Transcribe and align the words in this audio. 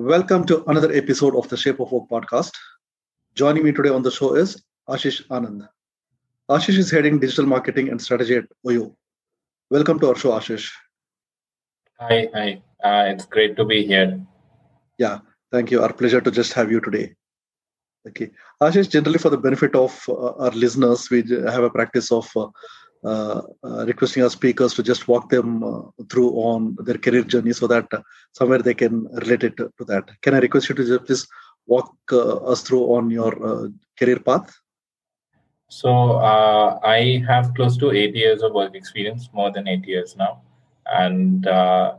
Welcome 0.00 0.46
to 0.46 0.64
another 0.64 0.90
episode 0.94 1.36
of 1.36 1.46
the 1.50 1.58
Shape 1.58 1.78
of 1.78 1.92
Work 1.92 2.08
podcast. 2.08 2.52
Joining 3.34 3.62
me 3.62 3.70
today 3.70 3.90
on 3.90 4.02
the 4.02 4.10
show 4.10 4.34
is 4.34 4.62
Ashish 4.88 5.26
Anand. 5.26 5.68
Ashish 6.48 6.78
is 6.78 6.90
heading 6.90 7.20
digital 7.20 7.44
marketing 7.44 7.90
and 7.90 8.00
strategy 8.00 8.36
at 8.36 8.44
OYO. 8.66 8.96
Welcome 9.68 10.00
to 10.00 10.08
our 10.08 10.16
show, 10.16 10.30
Ashish. 10.30 10.70
Hi, 11.98 12.28
hi. 12.32 12.62
Uh, 12.82 13.12
it's 13.12 13.26
great 13.26 13.58
to 13.58 13.64
be 13.66 13.86
here. 13.86 14.18
Yeah, 14.96 15.18
thank 15.52 15.70
you. 15.70 15.82
Our 15.82 15.92
pleasure 15.92 16.22
to 16.22 16.30
just 16.30 16.54
have 16.54 16.72
you 16.72 16.80
today. 16.80 17.14
Okay, 18.08 18.30
Ashish. 18.62 18.88
Generally, 18.88 19.18
for 19.18 19.28
the 19.28 19.36
benefit 19.36 19.74
of 19.74 20.02
uh, 20.08 20.32
our 20.44 20.52
listeners, 20.52 21.10
we 21.10 21.18
have 21.28 21.62
a 21.62 21.68
practice 21.68 22.10
of 22.10 22.26
uh, 22.34 22.48
uh, 23.02 23.40
uh, 23.64 23.86
requesting 23.86 24.22
our 24.22 24.28
speakers 24.28 24.74
to 24.74 24.82
just 24.82 25.08
walk 25.08 25.30
them 25.30 25.64
uh, 25.64 25.80
through 26.10 26.32
on 26.32 26.76
their 26.84 26.98
career 26.98 27.22
journey 27.22 27.52
so 27.52 27.66
that 27.66 27.88
somewhere 28.32 28.58
they 28.58 28.74
can 28.74 29.06
relate 29.22 29.42
it 29.42 29.56
to 29.56 29.84
that. 29.86 30.04
Can 30.20 30.34
I 30.34 30.38
request 30.40 30.68
you 30.68 30.74
to 30.74 30.84
just 30.84 31.06
please 31.06 31.26
walk 31.66 31.94
us 32.12 32.60
through 32.60 32.84
on 32.94 33.10
your 33.10 33.70
career 33.98 34.18
path? 34.18 34.54
So 35.68 35.90
uh, 36.18 36.78
I 36.84 37.24
have 37.26 37.54
close 37.54 37.78
to 37.78 37.90
eight 37.90 38.14
years 38.14 38.42
of 38.42 38.52
work 38.52 38.74
experience, 38.74 39.30
more 39.32 39.50
than 39.50 39.66
eight 39.66 39.86
years 39.86 40.14
now, 40.16 40.42
and 40.86 41.46
uh, 41.46 41.94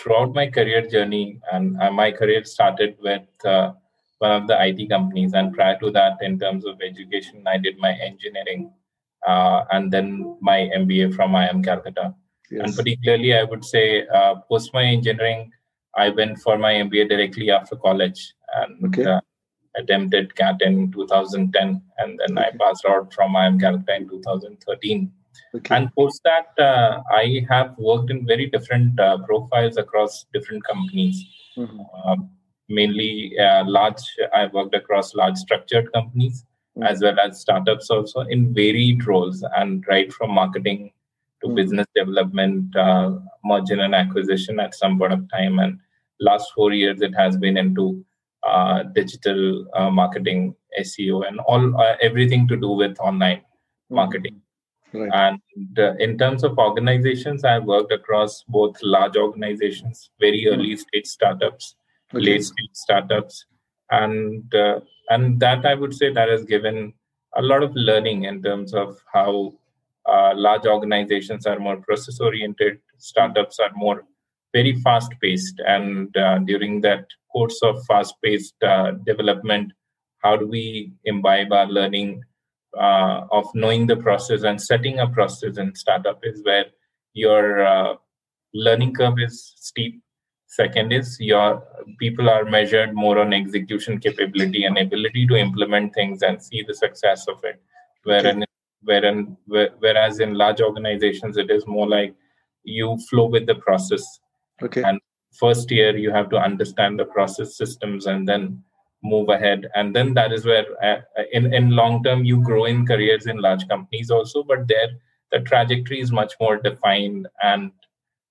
throughout 0.00 0.32
my 0.32 0.46
career 0.46 0.86
journey, 0.86 1.38
and 1.52 1.76
uh, 1.82 1.90
my 1.90 2.12
career 2.12 2.44
started 2.44 2.96
with 3.02 3.26
one 3.44 4.32
of 4.32 4.46
the 4.46 4.56
IT 4.58 4.88
companies, 4.88 5.34
and 5.34 5.52
prior 5.52 5.78
to 5.80 5.90
that, 5.90 6.16
in 6.22 6.38
terms 6.38 6.64
of 6.64 6.80
education, 6.80 7.42
I 7.46 7.58
did 7.58 7.76
my 7.76 7.92
engineering 7.92 8.70
uh, 8.70 8.85
and 9.26 9.92
then 9.92 10.36
my 10.40 10.70
MBA 10.76 11.14
from 11.14 11.32
IIM 11.32 11.64
Calcutta. 11.64 12.14
Yes. 12.50 12.62
And 12.64 12.76
particularly, 12.76 13.34
I 13.34 13.44
would 13.44 13.64
say 13.64 14.06
uh, 14.06 14.36
post 14.48 14.72
my 14.72 14.84
engineering, 14.84 15.50
I 15.96 16.10
went 16.10 16.38
for 16.38 16.56
my 16.58 16.74
MBA 16.74 17.08
directly 17.08 17.50
after 17.50 17.76
college 17.76 18.34
and 18.54 18.84
okay. 18.86 19.04
uh, 19.04 19.20
attempted 19.76 20.34
CAT 20.36 20.60
in 20.60 20.92
2010, 20.92 21.82
and 21.98 22.20
then 22.20 22.38
okay. 22.38 22.48
I 22.48 22.56
passed 22.64 22.84
out 22.86 23.12
from 23.12 23.32
IIM 23.32 23.60
Calcutta 23.60 23.96
in 23.96 24.08
2013. 24.08 25.12
Okay. 25.54 25.74
And 25.74 25.94
post 25.94 26.22
that, 26.24 26.46
uh, 26.58 27.02
I 27.10 27.44
have 27.48 27.74
worked 27.78 28.10
in 28.10 28.26
very 28.26 28.46
different 28.46 28.98
uh, 29.00 29.18
profiles 29.18 29.76
across 29.76 30.26
different 30.32 30.64
companies. 30.64 31.24
Mm-hmm. 31.56 31.80
Uh, 32.04 32.16
mainly 32.68 33.34
large, 33.64 34.02
I 34.34 34.46
worked 34.46 34.74
across 34.74 35.14
large 35.14 35.36
structured 35.36 35.92
companies 35.92 36.44
as 36.82 37.00
well 37.00 37.18
as 37.20 37.40
startups 37.40 37.90
also 37.90 38.20
in 38.20 38.52
varied 38.52 39.06
roles 39.06 39.44
and 39.56 39.84
right 39.88 40.12
from 40.12 40.30
marketing 40.30 40.92
to 41.42 41.48
mm. 41.48 41.54
business 41.54 41.86
development 41.94 42.74
uh, 42.76 43.12
merger 43.44 43.80
and 43.80 43.94
acquisition 43.94 44.60
at 44.60 44.74
some 44.74 44.98
point 44.98 45.12
of 45.12 45.30
time 45.30 45.58
and 45.58 45.78
last 46.20 46.52
four 46.54 46.72
years 46.72 47.00
it 47.00 47.14
has 47.14 47.36
been 47.36 47.56
into 47.56 48.04
uh, 48.46 48.82
digital 48.94 49.66
uh, 49.74 49.90
marketing 49.90 50.54
seo 50.80 51.26
and 51.26 51.40
all 51.40 51.80
uh, 51.80 51.96
everything 52.02 52.46
to 52.46 52.56
do 52.56 52.68
with 52.68 52.98
online 53.00 53.38
mm. 53.38 53.96
marketing 53.96 54.40
right. 54.92 55.10
and 55.14 55.78
uh, 55.78 55.94
in 55.96 56.18
terms 56.18 56.44
of 56.44 56.58
organizations 56.58 57.44
i've 57.44 57.64
worked 57.64 57.92
across 57.92 58.44
both 58.48 58.76
large 58.82 59.16
organizations 59.16 60.10
very 60.20 60.44
mm. 60.44 60.52
early 60.52 60.76
stage 60.76 61.06
startups 61.06 61.74
okay. 62.14 62.24
late 62.24 62.44
stage 62.44 62.70
startups 62.72 63.46
and 63.90 64.54
uh, 64.54 64.80
and 65.10 65.40
that 65.40 65.64
i 65.66 65.74
would 65.74 65.94
say 65.94 66.12
that 66.12 66.28
has 66.28 66.44
given 66.44 66.92
a 67.36 67.42
lot 67.42 67.62
of 67.62 67.74
learning 67.74 68.24
in 68.24 68.42
terms 68.42 68.72
of 68.74 68.98
how 69.12 69.52
uh, 70.06 70.32
large 70.34 70.66
organizations 70.66 71.46
are 71.46 71.58
more 71.58 71.76
process 71.78 72.20
oriented 72.20 72.78
startups 72.98 73.58
are 73.58 73.72
more 73.74 74.04
very 74.52 74.74
fast 74.80 75.12
paced 75.20 75.60
and 75.66 76.16
uh, 76.16 76.38
during 76.38 76.80
that 76.80 77.04
course 77.32 77.60
of 77.62 77.84
fast 77.86 78.14
paced 78.22 78.54
uh, 78.62 78.92
development 79.04 79.72
how 80.18 80.36
do 80.36 80.46
we 80.46 80.92
imbibe 81.04 81.52
our 81.52 81.66
learning 81.66 82.22
uh, 82.78 83.26
of 83.30 83.46
knowing 83.54 83.86
the 83.86 83.96
process 83.96 84.42
and 84.42 84.60
setting 84.60 84.98
a 85.00 85.08
process 85.08 85.56
in 85.58 85.74
startup 85.74 86.20
is 86.22 86.42
where 86.44 86.66
your 87.12 87.64
uh, 87.66 87.94
learning 88.54 88.92
curve 88.94 89.18
is 89.18 89.54
steep 89.56 90.00
Second 90.56 90.90
is 90.90 91.18
your 91.20 91.62
people 91.98 92.30
are 92.30 92.44
measured 92.44 92.94
more 92.94 93.18
on 93.18 93.34
execution 93.34 93.98
capability 93.98 94.64
and 94.64 94.78
ability 94.78 95.26
to 95.26 95.36
implement 95.36 95.92
things 95.92 96.22
and 96.22 96.42
see 96.42 96.62
the 96.66 96.74
success 96.74 97.26
of 97.28 97.44
it. 97.44 97.60
Wherein, 98.04 98.38
okay. 98.38 98.46
wherein, 98.82 99.36
whereas 99.46 100.20
in 100.20 100.32
large 100.32 100.62
organizations, 100.62 101.36
it 101.36 101.50
is 101.50 101.66
more 101.66 101.86
like 101.86 102.14
you 102.64 102.96
flow 103.10 103.26
with 103.26 103.46
the 103.46 103.56
process. 103.56 104.04
Okay. 104.62 104.82
And 104.82 104.98
first 105.38 105.70
year, 105.70 105.94
you 105.94 106.10
have 106.10 106.30
to 106.30 106.38
understand 106.38 106.98
the 106.98 107.04
process 107.04 107.58
systems 107.58 108.06
and 108.06 108.26
then 108.26 108.62
move 109.02 109.28
ahead. 109.28 109.68
And 109.74 109.94
then 109.94 110.14
that 110.14 110.32
is 110.32 110.46
where, 110.46 110.64
uh, 110.82 111.02
in 111.32 111.52
in 111.52 111.70
long 111.70 112.02
term, 112.02 112.24
you 112.24 112.42
grow 112.42 112.64
in 112.64 112.86
careers 112.86 113.26
in 113.26 113.42
large 113.48 113.68
companies 113.68 114.10
also. 114.10 114.42
But 114.42 114.68
there, 114.68 114.88
the 115.32 115.40
trajectory 115.40 116.00
is 116.00 116.12
much 116.12 116.32
more 116.40 116.56
defined 116.56 117.28
and 117.42 117.72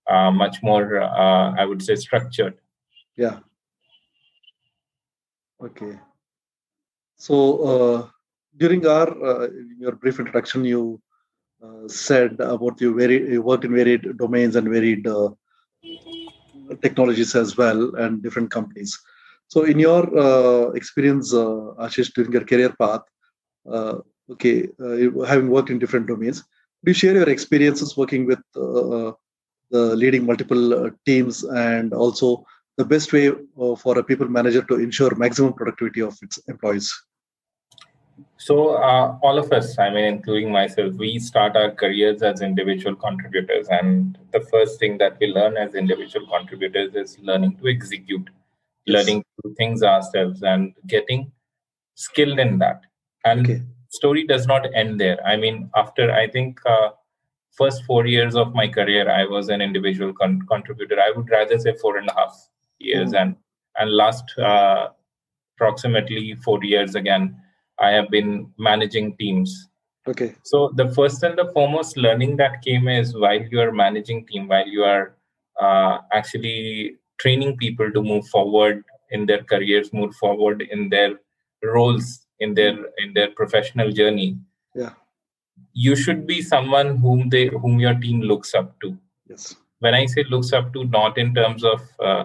uh, 0.07 0.31
much 0.31 0.61
more, 0.61 1.01
uh, 1.01 1.53
I 1.57 1.66
would 1.66 1.81
say, 1.81 1.95
structured. 1.95 2.57
Yeah. 3.16 3.39
Okay. 5.63 5.97
So 7.17 7.35
uh, 7.71 8.09
during 8.57 8.85
our 8.85 9.09
uh, 9.25 9.47
your 9.79 9.93
brief 9.93 10.19
introduction, 10.19 10.66
you 10.66 11.01
uh, 11.63 11.88
said 11.88 12.39
about 12.39 12.79
you 12.81 12.93
very 12.93 13.31
you 13.31 13.41
worked 13.41 13.66
in 13.66 13.73
varied 13.73 14.17
domains 14.17 14.55
and 14.55 14.67
varied 14.69 15.07
uh, 15.07 15.29
technologies 16.81 17.35
as 17.35 17.57
well 17.57 17.95
and 17.95 18.22
different 18.22 18.51
companies. 18.51 18.99
So 19.47 19.63
in 19.63 19.79
your 19.79 20.75
experience, 20.75 21.33
Ashish, 21.33 22.13
during 22.13 22.31
your 22.31 22.43
career 22.45 22.75
path, 22.79 23.01
okay, 24.31 24.69
having 25.27 25.49
worked 25.49 25.69
in 25.69 25.79
different 25.79 26.07
domains, 26.07 26.43
do 26.83 26.89
you 26.91 26.93
share 26.93 27.13
your 27.13 27.29
experiences 27.29 27.95
working 27.95 28.25
with 28.25 28.39
leading 30.02 30.25
multiple 30.25 30.74
uh, 30.74 30.90
teams 31.06 31.44
and 31.44 31.94
also 31.94 32.46
the 32.78 32.86
best 32.86 33.13
way 33.13 33.30
uh, 33.30 33.75
for 33.75 33.97
a 33.97 34.03
people 34.03 34.28
manager 34.28 34.62
to 34.62 34.75
ensure 34.75 35.16
maximum 35.16 35.53
productivity 35.53 36.02
of 36.02 36.18
its 36.22 36.38
employees 36.47 36.94
so 38.38 38.75
uh, 38.75 39.18
all 39.24 39.38
of 39.38 39.52
us 39.52 39.78
i 39.80 39.90
mean 39.90 40.06
including 40.06 40.52
myself 40.52 40.94
we 40.96 41.19
start 41.19 41.56
our 41.56 41.72
careers 41.72 42.22
as 42.22 42.41
individual 42.41 42.96
contributors 42.96 43.68
and 43.69 44.18
the 44.31 44.41
first 44.52 44.80
thing 44.80 44.97
that 44.97 45.18
we 45.19 45.28
learn 45.28 45.58
as 45.58 45.75
individual 45.75 46.25
contributors 46.28 46.96
is 46.96 47.18
learning 47.19 47.56
to 47.58 47.68
execute 47.68 48.30
yes. 48.85 48.96
learning 48.96 49.22
to 49.22 49.50
do 49.50 49.56
things 49.56 49.84
ourselves 49.84 50.44
and 50.44 50.74
getting 50.88 51.31
skilled 51.96 52.40
in 52.40 52.58
that 52.59 52.81
and 53.24 53.46
okay. 53.46 53.62
story 53.90 54.25
does 54.25 54.47
not 54.47 54.68
end 54.74 55.00
there 55.00 55.19
i 55.25 55.35
mean 55.35 55.69
after 55.75 56.12
i 56.12 56.28
think 56.28 56.59
uh, 56.66 56.90
first 57.57 57.83
four 57.85 58.05
years 58.05 58.35
of 58.35 58.53
my 58.53 58.67
career, 58.67 59.09
I 59.09 59.25
was 59.25 59.49
an 59.49 59.61
individual 59.61 60.13
con- 60.13 60.41
contributor. 60.49 60.99
I 60.99 61.11
would 61.16 61.29
rather 61.29 61.57
say 61.57 61.73
four 61.81 61.97
and 61.97 62.09
a 62.09 62.13
half 62.13 62.35
years, 62.79 63.11
mm. 63.11 63.21
and 63.21 63.35
and 63.77 63.91
last 63.91 64.37
uh, 64.37 64.90
approximately 65.55 66.35
four 66.35 66.63
years 66.63 66.96
again, 66.96 67.35
I 67.79 67.91
have 67.91 68.09
been 68.09 68.52
managing 68.57 69.17
teams. 69.17 69.69
Okay. 70.07 70.35
So 70.43 70.72
the 70.75 70.93
first 70.93 71.23
and 71.23 71.37
the 71.37 71.52
foremost 71.52 71.97
learning 71.97 72.37
that 72.37 72.61
came 72.61 72.87
is 72.87 73.16
while 73.16 73.41
you 73.41 73.59
are 73.59 73.72
managing 73.72 74.25
team, 74.28 74.47
while 74.47 74.67
you 74.67 74.84
are 74.84 75.16
uh, 75.59 75.99
actually 76.13 76.97
training 77.17 77.58
people 77.58 77.91
to 77.91 78.03
move 78.03 78.28
forward 78.28 78.84
in 79.11 79.25
their 79.25 79.43
careers, 79.43 79.91
move 79.93 80.16
forward 80.16 80.61
in 80.61 80.90
their 80.90 81.19
roles 81.63 82.25
in 82.40 82.53
their 82.53 82.75
in 82.97 83.13
their 83.13 83.31
professional 83.31 83.91
journey. 83.91 84.37
You 85.73 85.96
should 85.96 86.25
be 86.25 86.41
someone 86.41 86.97
whom 86.97 87.29
they 87.29 87.47
whom 87.47 87.79
your 87.79 87.93
team 87.96 88.22
looks 88.22 88.53
up 88.53 88.79
to 88.81 88.97
yes 89.29 89.55
when 89.79 89.93
i 89.99 90.05
say 90.05 90.23
looks 90.29 90.53
up 90.53 90.72
to 90.73 90.85
not 90.85 91.17
in 91.17 91.34
terms 91.34 91.63
of 91.63 91.81
uh, 91.99 92.23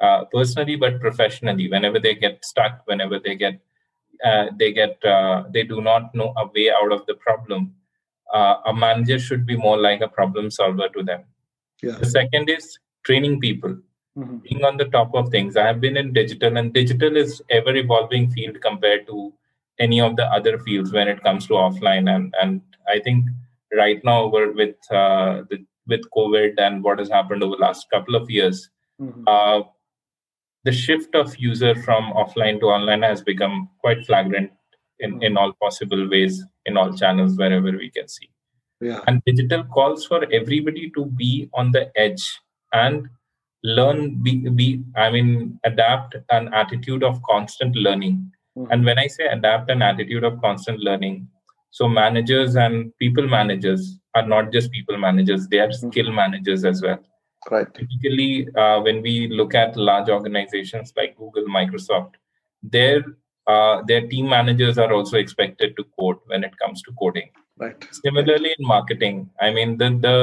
uh, 0.00 0.24
personally 0.34 0.76
but 0.76 1.00
professionally 1.00 1.68
whenever 1.70 1.98
they 1.98 2.14
get 2.14 2.44
stuck 2.44 2.80
whenever 2.86 3.18
they 3.18 3.34
get 3.34 3.60
uh, 4.24 4.46
they 4.58 4.72
get 4.72 5.04
uh, 5.04 5.44
they 5.50 5.62
do 5.62 5.80
not 5.80 6.14
know 6.14 6.32
a 6.36 6.46
way 6.54 6.70
out 6.70 6.92
of 6.92 7.04
the 7.06 7.14
problem 7.14 7.74
uh, 8.34 8.56
a 8.66 8.74
manager 8.74 9.18
should 9.18 9.46
be 9.46 9.56
more 9.56 9.78
like 9.78 10.00
a 10.00 10.08
problem 10.08 10.50
solver 10.50 10.88
to 10.96 11.02
them 11.02 11.22
yeah. 11.82 11.96
the 12.02 12.06
second 12.06 12.50
is 12.50 12.78
training 13.02 13.40
people 13.40 13.76
mm-hmm. 14.16 14.36
being 14.38 14.64
on 14.64 14.76
the 14.76 14.86
top 14.86 15.14
of 15.14 15.30
things. 15.30 15.56
I 15.56 15.66
have 15.66 15.80
been 15.80 15.96
in 15.96 16.12
digital, 16.12 16.56
and 16.56 16.72
digital 16.72 17.16
is 17.16 17.42
ever 17.50 17.74
evolving 17.74 18.30
field 18.30 18.60
compared 18.60 19.06
to 19.06 19.32
any 19.80 20.00
of 20.00 20.16
the 20.16 20.26
other 20.26 20.58
fields 20.58 20.92
when 20.92 21.08
it 21.08 21.22
comes 21.24 21.46
to 21.46 21.54
offline. 21.54 22.14
And 22.14 22.34
and 22.40 22.60
I 22.88 23.00
think 23.00 23.26
right 23.76 24.02
now 24.04 24.26
we're 24.28 24.52
with 24.52 24.76
uh, 24.90 25.42
the, 25.50 25.64
with 25.86 26.02
COVID 26.16 26.54
and 26.58 26.84
what 26.84 26.98
has 26.98 27.08
happened 27.08 27.42
over 27.42 27.56
the 27.56 27.62
last 27.62 27.86
couple 27.90 28.14
of 28.14 28.30
years, 28.30 28.70
mm-hmm. 29.00 29.24
uh, 29.26 29.62
the 30.64 30.72
shift 30.72 31.14
of 31.14 31.36
user 31.38 31.74
from 31.82 32.12
offline 32.12 32.60
to 32.60 32.66
online 32.66 33.02
has 33.02 33.22
become 33.22 33.68
quite 33.80 34.04
flagrant 34.06 34.52
in, 35.00 35.12
mm-hmm. 35.12 35.22
in 35.22 35.36
all 35.36 35.52
possible 35.60 36.08
ways 36.08 36.44
in 36.66 36.76
all 36.76 36.92
channels 36.92 37.36
wherever 37.36 37.72
we 37.72 37.90
can 37.90 38.06
see. 38.06 38.30
Yeah. 38.80 39.00
And 39.06 39.22
digital 39.26 39.64
calls 39.64 40.06
for 40.06 40.24
everybody 40.32 40.90
to 40.96 41.06
be 41.06 41.48
on 41.54 41.72
the 41.72 41.90
edge 41.96 42.38
and 42.72 43.08
learn 43.62 44.22
be, 44.22 44.48
be 44.48 44.82
i 44.96 45.10
mean 45.10 45.58
adapt 45.64 46.16
an 46.30 46.52
attitude 46.54 47.02
of 47.02 47.22
constant 47.22 47.76
learning 47.76 48.30
mm-hmm. 48.56 48.70
and 48.70 48.84
when 48.84 48.98
i 48.98 49.06
say 49.06 49.26
adapt 49.26 49.70
an 49.70 49.82
attitude 49.82 50.24
of 50.24 50.40
constant 50.40 50.80
learning 50.80 51.26
so 51.70 51.88
managers 51.88 52.56
and 52.56 52.96
people 52.98 53.26
managers 53.28 53.98
are 54.14 54.26
not 54.26 54.52
just 54.52 54.70
people 54.72 54.98
managers 54.98 55.48
they 55.48 55.58
are 55.58 55.68
mm-hmm. 55.68 55.90
skill 55.90 56.12
managers 56.12 56.64
as 56.64 56.82
well 56.82 56.98
right 57.50 57.72
typically 57.74 58.48
uh, 58.56 58.80
when 58.80 59.00
we 59.02 59.28
look 59.28 59.54
at 59.54 59.76
large 59.76 60.08
organizations 60.08 60.92
like 60.96 61.16
google 61.16 61.44
microsoft 61.44 62.14
their 62.62 63.02
uh, 63.46 63.82
their 63.86 64.06
team 64.06 64.28
managers 64.28 64.78
are 64.78 64.92
also 64.92 65.16
expected 65.16 65.76
to 65.76 65.84
code 65.98 66.18
when 66.26 66.44
it 66.44 66.56
comes 66.58 66.82
to 66.82 66.92
coding 66.98 67.30
right 67.58 67.88
similarly 68.02 68.54
in 68.58 68.66
marketing 68.66 69.28
i 69.40 69.50
mean 69.50 69.76
the 69.78 69.90
the 70.06 70.16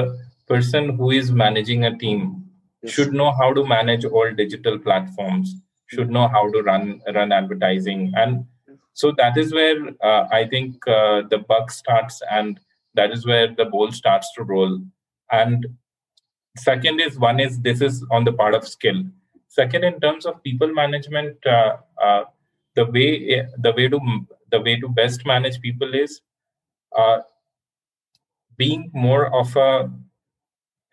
person 0.48 0.96
who 0.98 1.12
is 1.12 1.32
managing 1.32 1.86
a 1.86 1.98
team 1.98 2.44
yes. 2.82 2.94
should 2.94 3.14
know 3.14 3.32
how 3.40 3.54
to 3.54 3.66
manage 3.66 4.06
all 4.06 4.32
digital 4.32 4.78
platforms 4.80 5.56
should 5.88 6.10
know 6.10 6.28
how 6.28 6.50
to 6.52 6.62
run 6.62 7.02
run 7.14 7.32
advertising. 7.32 8.12
And 8.16 8.46
so 8.94 9.12
that 9.18 9.38
is 9.38 9.54
where 9.54 9.78
uh, 10.04 10.28
i 10.32 10.46
think 10.48 10.88
uh, 10.88 11.22
the 11.30 11.40
buck 11.50 11.72
starts 11.72 12.22
and 12.32 12.60
that 12.96 13.12
is 13.12 13.26
where 13.26 13.48
the 13.54 13.66
ball 13.66 13.92
starts 13.92 14.32
to 14.36 14.44
roll. 14.44 14.80
And 15.32 15.68
second 16.58 17.00
is 17.00 17.20
one 17.20 17.40
is 17.40 17.60
this 17.62 17.82
is 17.82 18.04
on 18.12 18.24
the 18.24 18.34
part 18.34 18.56
of 18.56 18.68
skill. 18.68 19.04
Second 19.48 19.84
in 19.84 20.00
terms 20.00 20.26
of 20.26 20.42
people 20.44 20.74
management 20.74 21.38
uh, 21.46 21.78
uh 22.02 22.24
the 22.76 22.86
way 22.86 23.46
the 23.58 23.72
way 23.78 23.88
to 23.88 24.00
the 24.52 24.62
way 24.62 24.80
to 24.80 24.88
best 24.88 25.26
manage 25.26 25.62
people 25.62 25.94
is 25.94 26.22
uh, 26.96 27.20
being 28.58 28.90
more 28.94 29.34
of 29.36 29.56
a 29.56 29.92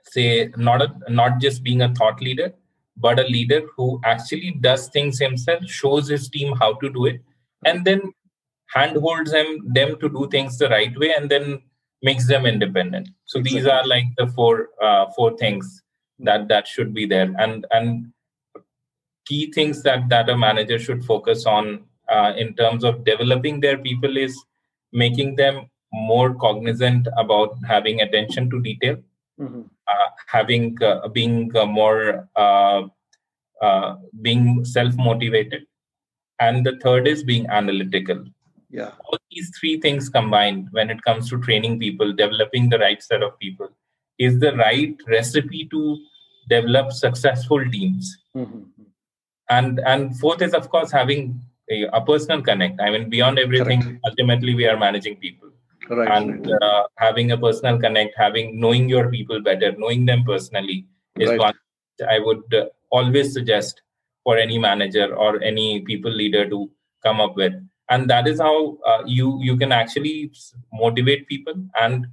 say 0.05 0.51
not 0.57 0.83
a, 0.83 0.89
not 1.09 1.41
just 1.41 1.63
being 1.63 1.83
a 1.83 1.95
thought 1.95 2.21
leader 2.21 2.53
but 2.97 3.19
a 3.19 3.25
leader 3.25 3.63
who 3.77 4.01
actually 4.05 4.57
does 4.61 4.89
things 4.89 5.19
himself 5.19 5.65
shows 5.67 6.09
his 6.09 6.29
team 6.29 6.55
how 6.57 6.75
to 6.75 6.91
do 6.91 7.07
it 7.07 7.21
and 7.65 7.85
then 7.85 8.13
handholds 8.75 9.33
them 9.33 9.61
them 9.73 9.99
to 10.01 10.09
do 10.09 10.29
things 10.31 10.59
the 10.59 10.69
right 10.69 10.97
way 10.99 11.13
and 11.17 11.31
then 11.31 11.61
makes 12.03 12.27
them 12.29 12.47
independent 12.47 13.09
so 13.25 13.39
exactly. 13.39 13.61
these 13.61 13.69
are 13.69 13.87
like 13.87 14.05
the 14.19 14.27
four 14.29 14.69
uh, 14.83 15.07
four 15.17 15.37
things 15.37 15.83
that 16.19 16.49
that 16.49 16.67
should 16.67 16.95
be 16.95 17.07
there 17.07 17.35
and 17.39 17.67
and 17.71 18.13
key 19.27 19.51
things 19.53 19.83
that 19.83 20.09
that 20.09 20.29
a 20.29 20.37
manager 20.37 20.79
should 20.79 21.05
focus 21.05 21.47
on 21.47 21.85
uh, 22.09 22.33
in 22.37 22.55
terms 22.55 22.85
of 22.85 23.05
developing 23.05 23.61
their 23.61 23.79
people 23.79 24.17
is 24.17 24.37
making 24.93 25.37
them 25.37 25.67
more 25.93 26.35
cognizant 26.35 27.09
about 27.17 27.57
having 27.67 28.01
attention 28.01 28.51
to 28.51 28.61
detail 28.61 28.97
mm-hmm. 29.41 29.63
Uh, 29.89 30.09
having 30.27 30.83
uh, 30.83 31.09
being 31.09 31.55
uh, 31.57 31.67
more 31.67 32.29
uh, 32.37 32.83
uh, 33.61 33.97
being 34.23 34.65
self 34.65 34.95
motivated 34.97 35.63
and 36.41 36.67
the 36.67 36.79
third 36.83 37.07
is 37.07 37.23
being 37.23 37.47
analytical. 37.49 38.25
Yeah. 38.71 38.91
All 39.07 39.19
these 39.31 39.51
three 39.59 39.81
things 39.81 40.09
combined 40.09 40.69
when 40.73 40.91
it 40.91 41.03
comes 41.03 41.31
to 41.31 41.41
training 41.41 41.79
people 41.79 42.13
developing 42.13 42.69
the 42.69 42.79
right 42.79 43.01
set 43.03 43.23
of 43.23 43.39
people 43.39 43.69
is 44.19 44.41
the 44.41 44.57
right 44.57 44.97
recipe 45.07 45.69
to 45.71 45.99
develop 46.49 46.93
successful 46.93 47.65
teams. 47.71 48.19
Mm-hmm. 48.37 48.63
and 49.57 49.81
and 49.91 50.19
fourth 50.19 50.43
is 50.45 50.55
of 50.59 50.69
course 50.71 50.91
having 50.91 51.41
a, 51.71 51.85
a 51.99 52.01
personal 52.01 52.43
connect. 52.43 52.81
I 52.81 52.91
mean 52.91 53.09
beyond 53.09 53.39
everything 53.39 53.83
Correct. 53.83 54.01
ultimately 54.09 54.55
we 54.55 54.67
are 54.67 54.77
managing 54.77 55.17
people 55.17 55.51
right, 55.91 56.09
and. 56.09 56.51
Uh, 56.63 56.85
having 56.97 57.33
a 57.33 57.39
personal 57.39 57.79
connect 57.79 58.15
having 58.17 58.59
knowing 58.61 58.89
your 58.89 59.11
people 59.11 59.41
better 59.41 59.73
knowing 59.83 60.07
them 60.07 60.25
personally 60.25 60.87
is 61.19 61.29
right. 61.31 61.39
one 61.39 61.55
i 62.15 62.19
would 62.19 62.55
uh, 62.55 62.65
always 62.91 63.33
suggest 63.33 63.83
for 64.25 64.37
any 64.39 64.59
manager 64.59 65.15
or 65.15 65.43
any 65.43 65.69
people 65.83 66.11
leader 66.11 66.49
to 66.49 66.71
come 67.03 67.21
up 67.21 67.37
with 67.37 67.55
and 67.91 68.09
that 68.09 68.27
is 68.27 68.41
how 68.41 68.77
uh, 68.91 69.03
you 69.07 69.39
you 69.43 69.57
can 69.57 69.73
actually 69.73 70.31
motivate 70.73 71.27
people 71.29 71.55
and 71.81 72.07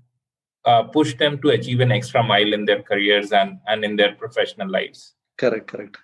uh, 0.66 0.84
push 0.84 1.16
them 1.16 1.40
to 1.42 1.50
achieve 1.50 1.80
an 1.80 1.92
extra 1.92 2.22
mile 2.22 2.54
in 2.54 2.66
their 2.66 2.82
careers 2.84 3.32
and 3.32 3.58
and 3.68 3.86
in 3.90 3.96
their 3.96 4.14
professional 4.16 4.70
lives 4.70 5.14
correct 5.38 5.68
correct 5.68 5.98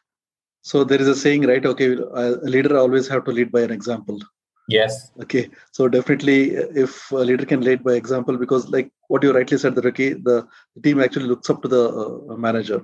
so 0.62 0.84
there 0.84 1.02
is 1.02 1.08
a 1.08 1.20
saying 1.26 1.44
right 1.52 1.66
okay 1.66 1.90
a 2.24 2.28
leader 2.56 2.78
always 2.78 3.08
have 3.08 3.24
to 3.26 3.32
lead 3.32 3.52
by 3.52 3.62
an 3.68 3.72
example 3.80 4.20
yes. 4.68 5.12
Okay. 5.22 5.50
So 5.72 5.88
definitely 5.88 6.52
if 6.52 7.12
a 7.12 7.16
leader 7.16 7.46
can 7.46 7.62
lead 7.62 7.84
by 7.84 7.94
example 7.94 8.38
because 8.38 8.70
like 8.70 8.92
what 9.08 9.24
you 9.24 9.34
rightly 9.34 9.58
said 9.58 9.76
that 9.76 9.86
okay 9.86 10.14
the, 10.14 10.48
the 10.76 10.82
team 10.82 11.02
actually 11.02 11.28
looks 11.28 11.50
up 11.50 11.62
to 11.62 11.68
the 11.68 11.90
uh, 11.90 12.36
manager. 12.36 12.82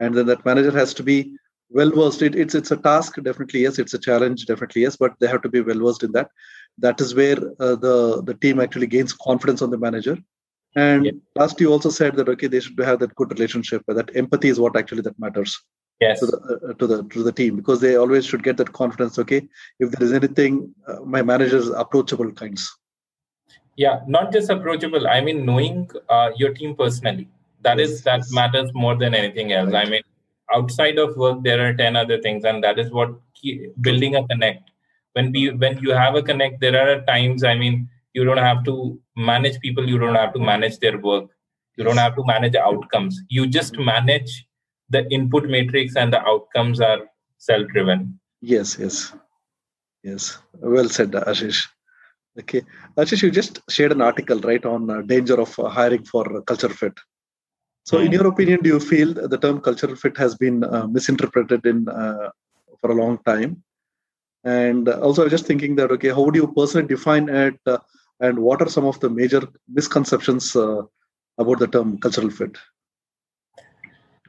And 0.00 0.14
then 0.14 0.26
that 0.26 0.44
manager 0.44 0.70
has 0.72 0.94
to 0.94 1.02
be 1.02 1.36
well 1.70 1.90
versed 1.90 2.22
it, 2.22 2.34
it's 2.34 2.54
it's 2.54 2.70
a 2.70 2.76
task 2.76 3.22
definitely 3.22 3.60
yes. 3.60 3.78
It's 3.78 3.94
a 3.94 3.98
challenge 3.98 4.46
definitely 4.46 4.82
yes. 4.82 4.96
But 4.96 5.14
they 5.20 5.26
have 5.26 5.42
to 5.42 5.48
be 5.48 5.60
well 5.60 5.78
versed 5.78 6.02
in 6.02 6.12
that. 6.12 6.28
That 6.78 7.00
is 7.00 7.14
where 7.14 7.38
uh, 7.60 7.76
the 7.76 8.22
the 8.24 8.34
team 8.34 8.60
actually 8.60 8.86
gains 8.86 9.12
confidence 9.12 9.62
on 9.62 9.70
the 9.70 9.78
manager. 9.78 10.18
And 10.74 11.04
yeah. 11.04 11.12
last 11.36 11.60
you 11.60 11.70
also 11.70 11.90
said 11.90 12.16
that 12.16 12.28
okay 12.28 12.46
they 12.46 12.60
should 12.60 12.78
have 12.78 12.98
that 13.00 13.14
good 13.14 13.30
relationship 13.30 13.82
that 13.86 14.16
empathy 14.16 14.48
is 14.48 14.58
what 14.58 14.76
actually 14.76 15.02
that 15.02 15.18
matters 15.18 15.58
yes. 16.02 16.20
to 16.20 16.26
the 16.26 16.38
uh, 16.38 16.72
to 16.80 16.86
the 16.92 16.98
to 17.14 17.22
the 17.22 17.32
team 17.40 17.56
because 17.56 17.80
they 17.80 17.96
always 17.96 18.24
should 18.26 18.42
get 18.48 18.56
that 18.60 18.72
confidence 18.72 19.18
okay? 19.18 19.40
If 19.78 19.90
there 19.92 20.06
is 20.06 20.12
anything 20.12 20.74
uh, 20.86 21.00
my 21.16 21.22
manager 21.22 21.58
is 21.64 21.68
approachable 21.84 22.32
kinds. 22.32 22.70
Yeah 23.76 24.00
not 24.16 24.32
just 24.36 24.50
approachable 24.56 25.06
i 25.08 25.20
mean 25.26 25.44
knowing 25.46 25.78
uh, 26.08 26.30
your 26.36 26.52
team 26.54 26.74
personally. 26.82 27.28
That 27.62 27.78
yes, 27.78 27.90
is 27.90 28.02
that 28.02 28.18
yes. 28.18 28.32
matters 28.32 28.70
more 28.74 28.96
than 28.96 29.14
anything 29.14 29.52
else. 29.52 29.72
Right. 29.72 29.86
i 29.86 29.90
mean 29.90 30.02
outside 30.58 30.98
of 30.98 31.16
work 31.16 31.42
there 31.42 31.60
are 31.66 31.72
10 31.74 31.96
other 31.96 32.20
things 32.20 32.44
and 32.44 32.62
that 32.64 32.78
is 32.78 32.90
what 32.90 33.14
key, 33.34 33.68
building 33.80 34.16
a 34.16 34.26
connect. 34.28 34.70
When 35.12 35.32
we 35.32 35.50
when 35.50 35.78
you 35.78 35.92
have 36.02 36.14
a 36.16 36.22
connect 36.22 36.60
there 36.60 36.76
are 36.82 37.00
times 37.12 37.44
i 37.44 37.54
mean 37.54 37.88
you 38.14 38.24
don't 38.24 38.44
have 38.50 38.64
to 38.64 38.74
manage 39.16 39.60
people 39.60 39.88
you 39.88 39.98
don't 39.98 40.20
have 40.22 40.32
to 40.34 40.40
manage 40.52 40.78
their 40.78 40.98
work. 40.98 41.28
You 41.76 41.84
don't 41.84 41.96
have 41.96 42.16
to 42.16 42.24
manage 42.26 42.54
outcomes. 42.54 43.20
You 43.28 43.46
just 43.46 43.78
manage 43.78 44.32
the 44.94 45.02
input 45.10 45.44
matrix 45.56 45.96
and 45.96 46.12
the 46.12 46.22
outcomes 46.32 46.80
are 46.80 47.00
self 47.38 47.66
driven 47.74 48.18
yes 48.40 48.78
yes. 48.78 49.12
Yes. 50.02 50.38
Well 50.60 50.88
said 50.88 51.12
ashish. 51.12 51.68
Okay. 52.38 52.62
Ashish 52.96 53.22
you 53.22 53.30
just 53.30 53.60
shared 53.70 53.92
an 53.92 54.00
article 54.00 54.40
right 54.40 54.64
on 54.64 54.90
uh, 54.90 55.02
danger 55.02 55.40
of 55.40 55.56
uh, 55.58 55.68
hiring 55.68 56.04
for 56.04 56.42
culture 56.42 56.68
fit. 56.68 56.94
So 57.84 57.98
in 57.98 58.08
hmm. 58.08 58.14
your 58.14 58.26
opinion 58.28 58.60
do 58.62 58.70
you 58.70 58.80
feel 58.80 59.14
the 59.14 59.38
term 59.38 59.60
cultural 59.60 59.96
fit 59.96 60.16
has 60.16 60.34
been 60.34 60.64
uh, 60.64 60.86
misinterpreted 60.86 61.66
in 61.66 61.88
uh, 61.88 62.30
for 62.80 62.90
a 62.90 62.94
long 62.94 63.18
time? 63.24 63.62
And 64.44 64.88
also 64.88 65.22
i 65.22 65.24
was 65.26 65.30
just 65.30 65.46
thinking 65.46 65.76
that 65.76 65.92
okay 65.92 66.08
how 66.08 66.28
do 66.28 66.40
you 66.40 66.48
personally 66.52 66.88
define 66.88 67.28
it 67.28 67.60
uh, 67.66 67.78
and 68.18 68.40
what 68.40 68.60
are 68.60 68.68
some 68.68 68.86
of 68.86 68.98
the 68.98 69.08
major 69.08 69.42
misconceptions 69.72 70.56
uh, 70.56 70.82
about 71.38 71.60
the 71.60 71.68
term 71.68 71.96
cultural 71.98 72.28
fit 72.28 72.58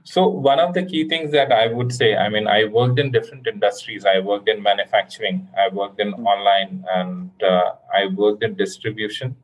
so 0.03 0.27
one 0.27 0.59
of 0.59 0.73
the 0.73 0.83
key 0.83 1.07
things 1.07 1.31
that 1.31 1.51
I 1.51 1.67
would 1.67 1.93
say, 1.93 2.15
I 2.15 2.27
mean, 2.27 2.47
I 2.47 2.65
worked 2.65 2.99
in 2.99 3.11
different 3.11 3.47
industries. 3.47 4.05
I 4.05 4.19
worked 4.19 4.49
in 4.49 4.61
manufacturing, 4.61 5.47
I 5.57 5.73
worked 5.73 5.99
in 5.99 6.11
mm-hmm. 6.11 6.27
online, 6.27 6.83
and 6.93 7.31
uh, 7.41 7.73
I 7.93 8.07
worked 8.07 8.43
in 8.43 8.55
distribution, 8.55 9.35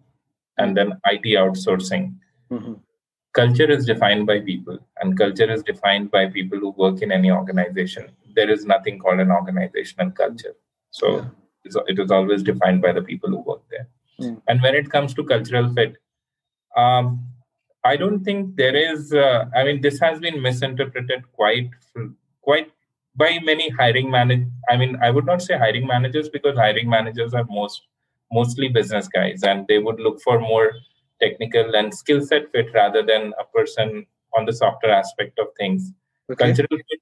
and 0.57 0.75
then 0.75 0.99
IT 1.05 1.23
outsourcing. 1.23 2.15
Mm-hmm. 2.51 2.73
Culture 3.31 3.71
is 3.71 3.85
defined 3.85 4.27
by 4.27 4.41
people, 4.41 4.77
and 4.99 5.17
culture 5.17 5.49
is 5.49 5.63
defined 5.63 6.11
by 6.11 6.27
people 6.27 6.59
who 6.59 6.71
work 6.71 7.01
in 7.01 7.11
any 7.11 7.31
organization. 7.31 8.11
There 8.35 8.49
is 8.49 8.65
nothing 8.65 8.99
called 8.99 9.21
an 9.21 9.31
organizational 9.31 10.11
culture. 10.11 10.55
So 10.91 11.29
yeah. 11.63 11.81
it 11.87 11.99
is 11.99 12.11
always 12.11 12.43
defined 12.43 12.81
by 12.81 12.91
the 12.91 13.01
people 13.01 13.29
who 13.29 13.39
work 13.39 13.61
there. 13.69 13.87
Mm. 14.19 14.41
And 14.47 14.61
when 14.61 14.75
it 14.75 14.89
comes 14.89 15.13
to 15.13 15.23
cultural 15.23 15.71
fit, 15.73 15.95
um, 16.75 17.23
I 17.83 17.95
don't 17.95 18.23
think 18.23 18.55
there 18.55 18.75
is. 18.75 19.13
Uh, 19.13 19.45
I 19.55 19.63
mean, 19.63 19.81
this 19.81 19.99
has 19.99 20.19
been 20.19 20.41
misinterpreted 20.41 21.23
quite, 21.33 21.69
quite 22.41 22.71
by 23.15 23.39
many 23.43 23.69
hiring 23.69 24.11
manage. 24.11 24.47
I 24.69 24.77
mean, 24.77 24.97
I 25.01 25.09
would 25.11 25.25
not 25.25 25.41
say 25.41 25.57
hiring 25.57 25.87
managers 25.87 26.29
because 26.29 26.57
hiring 26.57 26.89
managers 26.89 27.33
are 27.33 27.45
most 27.49 27.81
mostly 28.31 28.67
business 28.67 29.07
guys, 29.07 29.43
and 29.43 29.65
they 29.67 29.79
would 29.79 29.99
look 29.99 30.21
for 30.21 30.39
more 30.39 30.73
technical 31.21 31.75
and 31.75 31.93
skill 31.93 32.21
set 32.21 32.51
fit 32.51 32.67
rather 32.73 33.03
than 33.03 33.33
a 33.39 33.43
person 33.45 34.05
on 34.37 34.45
the 34.45 34.53
softer 34.53 34.89
aspect 34.89 35.39
of 35.39 35.47
things. 35.57 35.91
Okay. 36.31 36.45
Cultural 36.45 36.67
fit, 36.69 37.01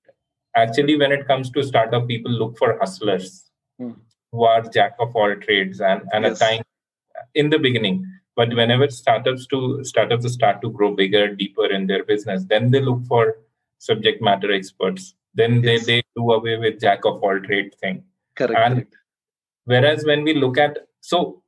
actually 0.57 0.97
when 0.97 1.11
it 1.11 1.27
comes 1.27 1.49
to 1.51 1.63
startup 1.63 2.07
people 2.07 2.31
look 2.31 2.57
for 2.57 2.77
hustlers 2.79 3.49
hmm. 3.79 3.91
who 4.31 4.43
are 4.43 4.61
jack 4.77 4.95
of 4.99 5.15
all 5.15 5.35
trades 5.45 5.81
and 5.81 6.01
and 6.13 6.25
yes. 6.25 6.41
at 6.41 6.47
time 6.47 6.63
in 7.35 7.49
the 7.49 7.59
beginning 7.67 7.97
but 8.37 8.53
whenever 8.53 8.87
startups 8.89 9.47
to 9.47 9.83
startups 9.83 10.31
start 10.31 10.61
to 10.61 10.69
grow 10.69 10.89
bigger 11.01 11.25
deeper 11.35 11.67
in 11.77 11.87
their 11.87 12.03
business 12.03 12.45
then 12.53 12.71
they 12.71 12.79
look 12.79 13.03
for 13.05 13.35
subject 13.77 14.21
matter 14.21 14.51
experts. 14.51 15.15
Then 15.33 15.61
yes. 15.61 15.85
they, 15.85 15.93
they 15.93 16.03
do 16.15 16.31
away 16.31 16.57
with 16.57 16.79
jack 16.81 17.05
of 17.05 17.21
all 17.23 17.39
trade 17.39 17.75
thing. 17.79 18.03
Correct, 18.35 18.59
and 18.59 18.75
correct. 18.75 18.95
whereas 19.65 20.05
when 20.05 20.23
we 20.23 20.33
look 20.33 20.57
at 20.57 20.87
so 21.01 21.41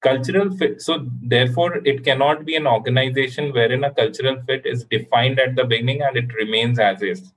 cultural 0.00 0.50
fit 0.56 0.80
so 0.82 1.06
therefore 1.22 1.76
it 1.84 2.04
cannot 2.04 2.44
be 2.44 2.56
an 2.56 2.66
organization 2.66 3.52
wherein 3.52 3.84
a 3.84 3.92
cultural 3.92 4.40
fit 4.46 4.66
is 4.66 4.84
defined 4.84 5.38
at 5.38 5.54
the 5.54 5.64
beginning 5.64 6.02
and 6.02 6.16
it 6.16 6.32
remains 6.34 6.78
as 6.78 7.02
is. 7.02 7.32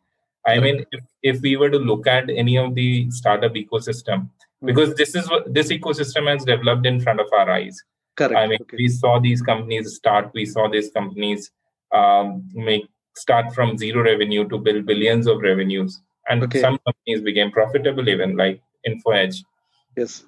I 0.45 0.59
mean 0.59 0.85
if, 0.91 1.03
if 1.23 1.41
we 1.41 1.55
were 1.55 1.69
to 1.69 1.77
look 1.77 2.07
at 2.07 2.29
any 2.29 2.57
of 2.57 2.75
the 2.75 3.09
startup 3.09 3.53
ecosystem 3.53 4.29
because 4.63 4.95
this 4.95 5.15
is 5.15 5.29
what 5.29 5.51
this 5.53 5.71
ecosystem 5.71 6.31
has 6.31 6.45
developed 6.45 6.85
in 6.85 6.99
front 6.99 7.19
of 7.19 7.27
our 7.33 7.49
eyes 7.49 7.83
correct 8.15 8.35
i 8.35 8.47
mean 8.47 8.61
okay. 8.61 8.77
we 8.77 8.87
saw 8.87 9.19
these 9.19 9.41
companies 9.41 9.95
start 9.95 10.31
we 10.33 10.45
saw 10.45 10.67
these 10.67 10.91
companies 10.91 11.51
um, 11.93 12.43
make 12.53 12.85
start 13.15 13.53
from 13.53 13.77
zero 13.77 14.03
revenue 14.03 14.47
to 14.49 14.57
build 14.57 14.85
billions 14.85 15.27
of 15.27 15.39
revenues 15.41 16.01
and 16.29 16.43
okay. 16.43 16.59
some 16.59 16.77
companies 16.85 17.21
became 17.21 17.51
profitable 17.51 18.09
even 18.09 18.35
like 18.35 18.61
InfoEdge 18.87 19.43
yes 19.95 20.25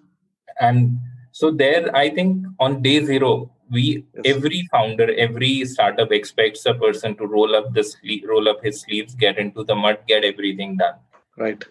and 0.59 0.97
so 1.39 1.51
there, 1.51 1.95
I 1.95 2.09
think 2.09 2.47
on 2.59 2.81
day 2.81 3.05
zero, 3.05 3.51
we 3.69 4.05
yes. 4.15 4.35
every 4.35 4.67
founder, 4.71 5.13
every 5.15 5.65
startup 5.65 6.11
expects 6.11 6.65
a 6.65 6.73
person 6.73 7.15
to 7.17 7.27
roll 7.27 7.55
up 7.55 7.75
the 7.75 7.83
sleeve, 7.83 8.23
roll 8.27 8.49
up 8.49 8.63
his 8.63 8.81
sleeves, 8.81 9.13
get 9.13 9.37
into 9.37 9.63
the 9.63 9.75
mud, 9.75 9.99
get 10.07 10.23
everything 10.23 10.77
done. 10.77 10.95
Right. 11.37 11.63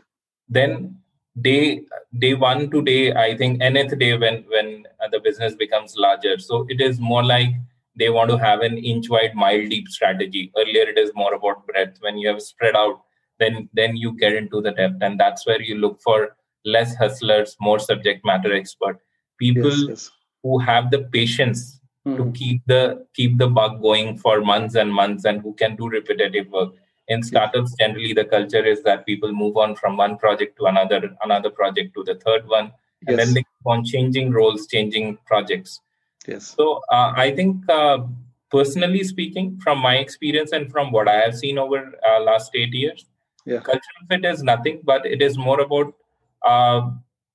Then 0.49 0.99
day 1.41 1.83
day 2.19 2.35
one 2.35 2.71
to 2.71 2.83
day, 2.83 3.13
I 3.15 3.37
think 3.37 3.61
nth 3.63 3.99
day 3.99 4.17
when 4.17 4.45
when 4.49 4.85
the 5.11 5.21
business 5.21 5.55
becomes 5.55 5.95
larger. 5.97 6.39
So 6.39 6.67
it 6.69 6.81
is 6.81 7.01
more 7.01 7.25
like 7.25 7.51
they 7.99 8.11
want 8.11 8.31
to 8.31 8.37
have 8.37 8.61
an 8.61 8.79
inch 8.79 9.09
wide, 9.09 9.35
mile 9.35 9.67
deep 9.69 9.89
strategy. 9.89 10.53
Earlier, 10.57 10.89
it 10.89 10.99
is 10.99 11.11
more 11.15 11.35
about 11.35 11.67
breadth. 11.67 11.99
When 12.01 12.19
you 12.19 12.29
have 12.29 12.43
spread 12.43 12.77
out, 12.77 13.01
then 13.39 13.69
then 13.73 13.97
you 13.97 14.17
get 14.17 14.35
into 14.35 14.61
the 14.61 14.73
depth, 14.73 15.03
and 15.03 15.19
that's 15.19 15.47
where 15.47 15.61
you 15.61 15.77
look 15.77 16.01
for 16.03 16.37
less 16.65 16.95
hustlers, 16.97 17.57
more 17.61 17.79
subject 17.79 18.25
matter 18.25 18.53
expert 18.53 19.01
people 19.39 19.71
yes, 19.71 19.85
yes. 19.89 20.11
who 20.43 20.59
have 20.59 20.91
the 20.91 21.03
patience 21.13 21.81
mm-hmm. 22.07 22.17
to 22.17 22.25
hmm. 22.25 22.33
keep 22.33 22.63
the 22.67 23.07
keep 23.15 23.39
the 23.39 23.47
bug 23.47 23.81
going 23.83 24.17
for 24.17 24.41
months 24.41 24.75
and 24.75 24.93
months 24.93 25.25
and 25.25 25.41
who 25.41 25.55
can 25.55 25.77
do 25.77 25.89
repetitive 25.89 26.49
work 26.49 26.73
in 27.09 27.23
startups 27.23 27.75
generally 27.79 28.13
the 28.13 28.25
culture 28.25 28.65
is 28.65 28.83
that 28.83 29.07
people 29.07 29.33
move 29.33 29.57
on 29.57 29.75
from 29.77 29.97
one 29.97 30.17
project 30.19 30.57
to 30.59 30.67
another 30.67 31.01
another 31.23 31.51
project 31.51 31.95
to 31.95 32.05
the 32.05 32.17
third 32.17 32.47
one 32.49 32.73
and 33.07 33.19
then 33.19 33.35
they 33.35 33.43
keep 33.43 33.67
on 33.67 33.85
changing 33.85 34.31
roles 34.33 34.67
changing 34.67 35.19
projects. 35.27 35.81
Yes. 36.27 36.55
So 36.57 36.81
uh, 36.91 37.13
i 37.17 37.31
think 37.31 37.69
uh, 37.69 37.99
personally 38.51 39.05
speaking 39.05 39.59
from 39.63 39.79
my 39.79 39.97
experience 39.97 40.53
and 40.53 40.71
from 40.73 40.91
what 40.91 41.09
i 41.09 41.17
have 41.25 41.37
seen 41.37 41.59
over 41.59 41.81
uh, 42.09 42.21
last 42.21 42.51
8 42.55 42.73
years 42.73 43.05
yeah. 43.45 43.61
cultural 43.61 44.05
fit 44.09 44.25
is 44.25 44.43
nothing 44.43 44.81
but 44.85 45.07
it 45.07 45.23
is 45.23 45.39
more 45.39 45.61
about 45.61 45.95
uh, 46.43 46.91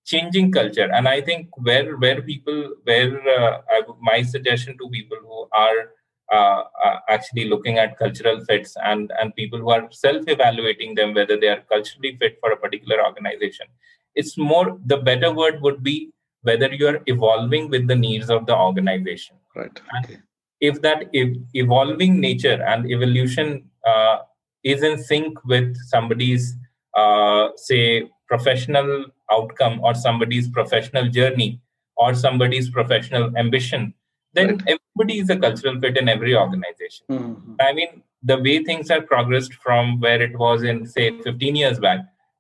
changing 0.05 0.51
culture. 0.51 0.89
And 0.91 1.07
i 1.07 1.21
think 1.21 1.57
where 1.57 1.97
where 1.97 2.21
people 2.21 2.73
where 2.83 3.11
uh, 3.37 3.61
I, 3.69 3.81
my 4.01 4.21
suggestion 4.21 4.77
to 4.77 4.89
people 4.89 5.17
who 5.21 5.47
are 5.53 5.91
uh, 6.31 6.63
uh, 6.85 7.00
actually 7.09 7.45
looking 7.50 7.77
at 7.77 7.97
cultural 7.97 8.43
fits 8.45 8.75
and 8.83 9.11
and 9.19 9.35
people 9.35 9.59
who 9.59 9.69
are 9.69 9.88
self 9.91 10.23
evaluating 10.27 10.95
them 10.95 11.13
whether 11.13 11.38
they 11.38 11.50
are 11.50 11.61
culturally 11.69 12.15
fit 12.17 12.38
for 12.39 12.51
a 12.51 12.57
particular 12.57 13.03
organization. 13.05 13.67
It's 14.15 14.38
more 14.38 14.79
the 14.85 14.97
better 14.97 15.33
word 15.33 15.61
would 15.61 15.83
be 15.83 16.11
whether 16.43 16.73
you 16.73 16.88
are 16.88 17.01
evolving 17.05 17.69
with 17.69 17.88
the 17.88 17.95
needs 17.95 18.29
of 18.29 18.45
the 18.45 18.55
organization. 18.55 19.35
Right. 19.55 19.81
Okay. 20.03 20.19
if 20.61 20.81
that 20.81 21.09
if 21.11 21.35
evolving 21.53 22.19
nature 22.19 22.63
and 22.63 22.89
evolution 22.89 23.63
uh, 23.85 24.19
is 24.63 24.83
in 24.83 24.97
sync 25.03 25.43
with 25.43 25.75
somebody's 25.88 26.55
uh, 26.95 27.50
say 27.55 28.09
professional 28.27 29.05
outcome 29.31 29.81
or 29.81 29.93
somebody's 29.95 30.47
professional 30.47 31.09
journey 31.09 31.59
or 31.97 32.13
somebody's 32.13 32.69
professional 32.69 33.35
ambition 33.38 33.93
then 34.33 34.47
right. 34.47 34.61
everybody 34.73 35.19
is 35.19 35.29
a 35.29 35.38
cultural 35.38 35.79
fit 35.79 35.97
in 35.97 36.09
every 36.09 36.35
organization 36.35 37.05
mm-hmm. 37.09 37.53
i 37.59 37.73
mean 37.73 38.01
the 38.23 38.38
way 38.38 38.63
things 38.63 38.89
have 38.89 39.05
progressed 39.07 39.53
from 39.55 40.00
where 40.00 40.21
it 40.21 40.38
was 40.38 40.63
in 40.63 40.85
say 40.85 41.09
15 41.21 41.55
years 41.55 41.79
back 41.79 42.00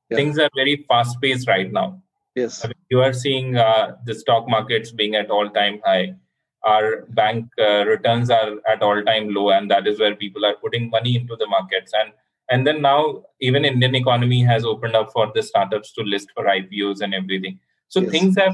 yeah. 0.09 0.17
things 0.17 0.37
are 0.37 0.49
very 0.55 0.85
fast 0.87 1.19
paced 1.21 1.47
right 1.47 1.71
now 1.71 2.01
yes 2.35 2.63
I 2.63 2.67
mean, 2.69 2.83
you 2.89 3.01
are 3.01 3.13
seeing 3.13 3.57
uh, 3.57 3.95
the 4.05 4.15
stock 4.15 4.47
markets 4.47 4.91
being 4.91 5.15
at 5.15 5.29
all 5.29 5.49
time 5.49 5.79
high 5.85 6.15
our 6.63 7.05
bank 7.09 7.47
uh, 7.59 7.85
returns 7.85 8.29
are 8.29 8.51
at 8.67 8.81
all 8.83 9.01
time 9.03 9.33
low 9.33 9.49
and 9.49 9.69
that 9.71 9.87
is 9.87 9.99
where 9.99 10.15
people 10.15 10.45
are 10.45 10.55
putting 10.55 10.89
money 10.89 11.15
into 11.15 11.35
the 11.35 11.47
markets 11.47 11.93
and 11.93 12.11
and 12.49 12.67
then 12.67 12.81
now 12.81 13.23
even 13.39 13.65
indian 13.65 13.95
economy 13.95 14.41
has 14.43 14.65
opened 14.65 14.95
up 14.95 15.11
for 15.11 15.31
the 15.33 15.41
startups 15.41 15.91
to 15.93 16.03
list 16.03 16.29
for 16.35 16.45
ipos 16.45 17.01
and 17.01 17.13
everything 17.13 17.59
so 17.87 18.01
yes. 18.01 18.11
things 18.11 18.37
have 18.37 18.53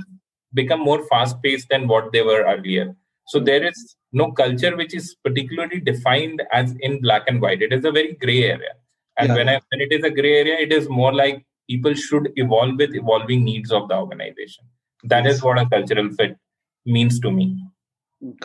become 0.54 0.80
more 0.80 1.06
fast 1.08 1.42
paced 1.44 1.68
than 1.70 1.88
what 1.88 2.12
they 2.14 2.22
were 2.22 2.44
earlier 2.54 2.96
so 3.28 3.40
there 3.40 3.64
is 3.64 3.96
no 4.14 4.32
culture 4.32 4.76
which 4.76 4.94
is 4.96 5.16
particularly 5.24 5.80
defined 5.80 6.42
as 6.54 6.74
in 6.80 7.02
black 7.02 7.24
and 7.28 7.42
white. 7.42 7.62
It 7.62 7.74
is 7.74 7.84
a 7.84 7.92
very 7.92 8.14
gray 8.14 8.44
area. 8.46 8.74
And 9.20 9.30
yeah. 9.30 9.36
when, 9.36 9.50
I, 9.50 9.60
when 9.70 9.82
it 9.82 9.92
is 9.92 10.04
a 10.04 10.10
gray 10.10 10.38
area 10.38 10.56
it 10.60 10.72
is 10.72 10.88
more 10.90 11.14
like 11.14 11.46
people 11.70 11.94
should 11.94 12.32
evolve 12.38 12.78
with 12.78 12.96
evolving 12.96 13.44
needs 13.44 13.72
of 13.72 13.90
the 13.90 13.96
organization. 13.96 14.64
That 15.04 15.26
yes. 15.26 15.36
is 15.36 15.44
what 15.44 15.60
a 15.60 15.68
cultural 15.68 16.10
fit 16.12 16.38
means 16.86 17.20
to 17.20 17.32
me. 17.32 17.62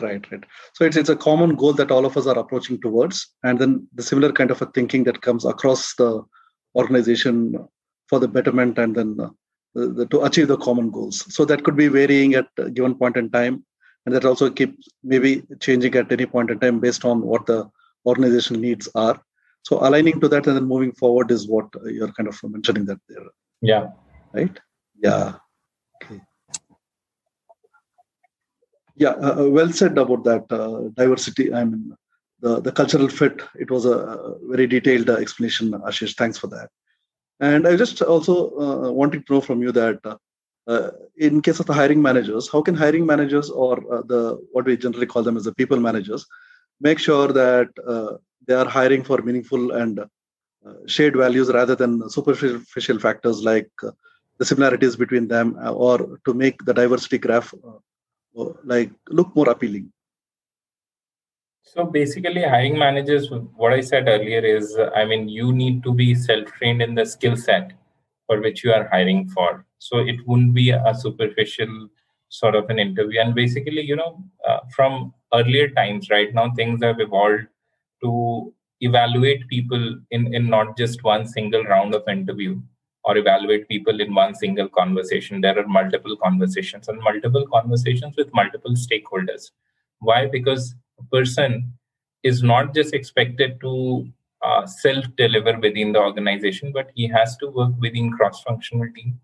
Right 0.01 0.29
right. 0.31 0.43
So 0.73 0.85
it's 0.85 0.97
it's 0.97 1.09
a 1.09 1.15
common 1.15 1.55
goal 1.55 1.73
that 1.73 1.89
all 1.89 2.05
of 2.05 2.15
us 2.15 2.27
are 2.27 2.37
approaching 2.37 2.79
towards 2.79 3.27
and 3.43 3.57
then 3.57 3.87
the 3.95 4.03
similar 4.03 4.31
kind 4.31 4.51
of 4.51 4.61
a 4.61 4.67
thinking 4.67 5.03
that 5.05 5.21
comes 5.21 5.45
across 5.45 5.95
the 5.95 6.23
organization 6.75 7.55
for 8.07 8.19
the 8.19 8.27
betterment 8.27 8.77
and 8.77 8.95
then 8.95 9.17
uh, 9.19 9.29
the, 9.73 9.87
the, 9.87 10.05
to 10.07 10.23
achieve 10.23 10.47
the 10.47 10.57
common 10.57 10.91
goals. 10.91 11.25
So 11.33 11.45
that 11.45 11.63
could 11.63 11.75
be 11.75 11.87
varying 11.87 12.35
at 12.35 12.47
a 12.59 12.69
given 12.69 12.93
point 12.93 13.17
in 13.17 13.31
time 13.31 13.65
and 14.05 14.13
that 14.13 14.25
also 14.25 14.49
keeps 14.49 14.87
maybe 15.03 15.43
changing 15.59 15.95
at 15.95 16.11
any 16.11 16.25
point 16.25 16.49
in 16.49 16.59
time 16.59 16.79
based 16.79 17.05
on 17.05 17.21
what 17.21 17.45
the 17.45 17.69
organization 18.05 18.59
needs 18.59 18.89
are. 18.95 19.21
So 19.63 19.79
aligning 19.79 20.19
to 20.19 20.27
that 20.27 20.45
and 20.47 20.57
then 20.57 20.65
moving 20.65 20.91
forward 20.91 21.31
is 21.31 21.47
what 21.47 21.67
you're 21.85 22.11
kind 22.11 22.27
of 22.27 22.37
mentioning 22.43 22.85
that 22.85 22.99
there. 23.07 23.25
Yeah. 23.61 23.87
Right? 24.33 24.57
Yeah. 25.01 25.35
Okay. 26.03 26.21
Yeah 28.95 29.11
uh, 29.11 29.45
uh, 29.45 29.49
well 29.49 29.71
said 29.71 29.97
about 29.97 30.23
that 30.25 30.51
uh, 30.51 30.89
diversity. 31.01 31.53
I 31.53 31.63
mean 31.63 31.95
the, 32.41 32.59
the 32.59 32.73
cultural 32.73 33.07
fit 33.07 33.41
it 33.55 33.71
was 33.71 33.85
a 33.85 34.35
very 34.49 34.67
detailed 34.67 35.09
uh, 35.09 35.13
explanation 35.13 35.71
ashish. 35.71 36.15
Thanks 36.15 36.37
for 36.37 36.47
that. 36.47 36.69
And 37.39 37.67
i 37.67 37.75
just 37.75 38.01
also 38.01 38.35
uh, 38.59 38.91
wanted 38.91 39.25
to 39.25 39.33
know 39.33 39.41
from 39.41 39.61
you 39.61 39.71
that 39.71 39.99
uh, 40.67 40.89
in 41.17 41.41
case 41.41 41.59
of 41.59 41.65
the 41.65 41.73
hiring 41.73 42.01
managers 42.01 42.49
how 42.51 42.61
can 42.61 42.75
hiring 42.75 43.05
managers 43.05 43.49
or 43.49 43.75
uh, 43.93 44.01
the 44.11 44.21
what 44.51 44.65
we 44.65 44.77
generally 44.77 45.05
call 45.05 45.23
them 45.23 45.37
as 45.37 45.43
the 45.43 45.55
people 45.55 45.79
managers 45.79 46.25
make 46.79 46.99
sure 46.99 47.27
that 47.27 47.69
uh, 47.87 48.13
they 48.47 48.53
are 48.53 48.67
hiring 48.67 49.03
for 49.03 49.21
meaningful 49.21 49.71
and 49.71 49.99
uh, 49.99 50.73
shared 50.87 51.15
values 51.15 51.51
rather 51.51 51.75
than 51.75 52.09
superficial 52.09 52.99
factors 52.99 53.43
like 53.43 53.69
the 54.37 54.45
similarities 54.45 54.95
between 54.95 55.27
them 55.27 55.57
or 55.85 56.19
to 56.25 56.33
make 56.33 56.63
the 56.65 56.73
diversity 56.73 57.17
graph 57.17 57.53
like 58.63 58.91
look 59.09 59.35
more 59.35 59.49
appealing? 59.49 59.91
So 61.61 61.85
basically 61.85 62.43
hiring 62.43 62.77
managers 62.77 63.29
what 63.55 63.73
i 63.73 63.81
said 63.81 64.07
earlier 64.07 64.41
is 64.45 64.77
i 64.95 65.05
mean 65.05 65.27
you 65.27 65.51
need 65.51 65.81
to 65.83 65.93
be 65.93 66.13
self 66.13 66.51
trained 66.57 66.81
in 66.81 66.93
the 66.93 67.05
skill 67.05 67.35
set 67.35 67.71
for 68.33 68.41
which 68.41 68.63
you 68.63 68.71
are 68.73 68.87
hiring 68.91 69.27
for 69.29 69.65
so 69.79 69.99
it 69.99 70.17
wouldn't 70.27 70.53
be 70.53 70.69
a 70.71 70.93
superficial 70.95 71.89
sort 72.29 72.55
of 72.55 72.69
an 72.69 72.79
interview 72.79 73.19
and 73.21 73.35
basically 73.35 73.81
you 73.81 73.95
know 73.95 74.23
uh, 74.47 74.59
from 74.75 75.13
earlier 75.33 75.69
times 75.69 76.09
right 76.09 76.33
now 76.33 76.51
things 76.55 76.83
have 76.83 76.99
evolved 76.99 77.47
to 78.03 78.53
evaluate 78.81 79.47
people 79.47 79.83
in 80.11 80.33
in 80.33 80.49
not 80.49 80.77
just 80.77 81.03
one 81.03 81.25
single 81.27 81.63
round 81.63 81.95
of 81.95 82.07
interview 82.07 82.59
or 83.05 83.17
evaluate 83.17 83.67
people 83.67 83.99
in 83.99 84.13
one 84.15 84.33
single 84.33 84.69
conversation. 84.69 85.41
There 85.41 85.59
are 85.59 85.67
multiple 85.67 86.15
conversations 86.15 86.87
and 86.87 87.01
multiple 87.01 87.45
conversations 87.47 88.15
with 88.17 88.33
multiple 88.33 88.75
stakeholders. 88.75 89.51
Why? 89.99 90.27
Because 90.27 90.75
a 90.99 91.03
person 91.15 91.73
is 92.23 92.43
not 92.43 92.73
just 92.73 92.93
expected 92.93 93.59
to 93.61 94.07
uh, 94.43 94.65
self 94.65 95.05
deliver 95.15 95.57
within 95.59 95.93
the 95.93 95.99
organization, 95.99 96.71
but 96.73 96.91
he 96.95 97.07
has 97.07 97.37
to 97.37 97.47
work 97.47 97.71
within 97.79 98.11
cross 98.11 98.41
functional 98.43 98.87
team, 98.95 99.19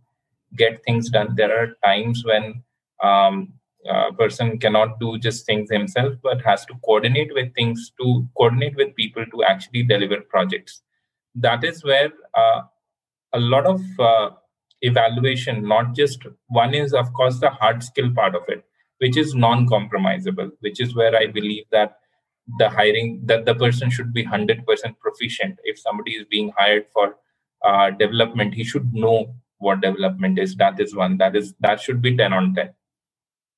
get 0.55 0.83
things 0.83 1.09
done. 1.09 1.35
There 1.35 1.57
are 1.57 1.75
times 1.83 2.23
when 2.25 2.63
um, 3.03 3.53
a 3.87 4.13
person 4.13 4.57
cannot 4.59 4.99
do 4.99 5.17
just 5.17 5.45
things 5.45 5.69
himself, 5.71 6.15
but 6.23 6.41
has 6.43 6.65
to 6.65 6.73
coordinate 6.85 7.33
with 7.33 7.53
things 7.53 7.91
to 8.01 8.27
coordinate 8.37 8.75
with 8.75 8.95
people 8.95 9.25
to 9.25 9.43
actually 9.43 9.83
deliver 9.83 10.21
projects. 10.21 10.81
That 11.35 11.63
is 11.63 11.83
where 11.83 12.11
uh, 12.35 12.61
a 13.33 13.39
lot 13.39 13.65
of 13.65 13.81
uh, 13.99 14.31
evaluation 14.81 15.67
not 15.67 15.93
just 15.95 16.25
one 16.47 16.73
is 16.73 16.93
of 16.93 17.13
course 17.13 17.39
the 17.39 17.49
hard 17.49 17.83
skill 17.83 18.09
part 18.13 18.35
of 18.35 18.43
it 18.47 18.63
which 18.99 19.17
is 19.17 19.35
non-compromisable 19.35 20.51
which 20.61 20.79
is 20.79 20.95
where 20.95 21.15
i 21.15 21.27
believe 21.27 21.65
that 21.71 21.98
the 22.57 22.69
hiring 22.69 23.21
that 23.25 23.45
the 23.45 23.55
person 23.55 23.89
should 23.89 24.13
be 24.13 24.25
100% 24.25 24.65
proficient. 24.99 25.59
If 25.63 25.79
somebody 25.79 26.13
is 26.13 26.25
being 26.29 26.51
hired 26.57 26.87
for 26.93 27.15
uh, 27.63 27.91
development 27.91 28.53
he 28.53 28.63
should 28.63 28.93
know 28.93 29.33
what 29.57 29.81
development 29.81 30.39
is. 30.39 30.55
That 30.55 30.79
is 30.79 30.95
one. 30.95 31.17
That 31.17 31.35
is 31.35 31.53
that 31.59 31.81
should 31.81 32.01
be 32.01 32.15
10 32.15 32.31
on 32.33 32.55
10 32.55 32.73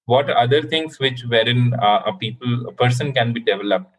what 0.05 0.29
other 0.29 0.61
things 0.61 0.99
which 0.99 1.23
wherein 1.33 1.73
uh, 1.75 2.01
a 2.05 2.13
people 2.13 2.67
a 2.67 2.71
person 2.71 3.13
can 3.13 3.33
be 3.33 3.39
developed 3.39 3.91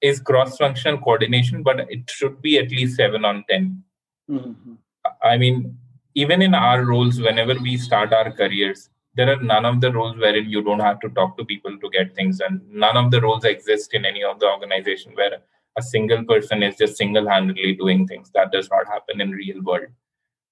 is 0.00 0.20
cross 0.20 0.56
functional 0.56 0.98
coordination 0.98 1.62
but 1.62 1.80
it 1.90 2.08
should 2.08 2.40
be 2.46 2.58
at 2.58 2.70
least 2.70 2.96
7 2.96 3.24
on 3.24 3.44
10 3.50 3.82
mm-hmm. 4.30 4.74
i 5.22 5.36
mean 5.36 5.76
even 6.14 6.42
in 6.42 6.54
our 6.54 6.84
roles 6.84 7.20
whenever 7.26 7.54
we 7.66 7.76
start 7.76 8.12
our 8.12 8.30
careers 8.30 8.88
there 9.14 9.30
are 9.30 9.42
none 9.42 9.64
of 9.64 9.80
the 9.80 9.92
roles 9.92 10.16
wherein 10.16 10.48
you 10.48 10.62
don't 10.62 10.80
have 10.80 11.00
to 11.00 11.08
talk 11.10 11.36
to 11.36 11.44
people 11.44 11.78
to 11.78 11.90
get 11.90 12.14
things 12.14 12.40
and 12.40 12.60
none 12.70 12.96
of 12.96 13.10
the 13.10 13.20
roles 13.20 13.44
exist 13.44 13.94
in 13.94 14.04
any 14.04 14.24
of 14.24 14.40
the 14.40 14.46
organization 14.46 15.12
where 15.14 15.38
a 15.78 15.82
single 15.82 16.24
person 16.24 16.62
is 16.62 16.76
just 16.76 16.96
single-handedly 16.96 17.74
doing 17.74 18.06
things. 18.06 18.30
That 18.34 18.52
does 18.52 18.68
not 18.70 18.86
happen 18.86 19.20
in 19.20 19.30
real 19.30 19.62
world. 19.62 19.88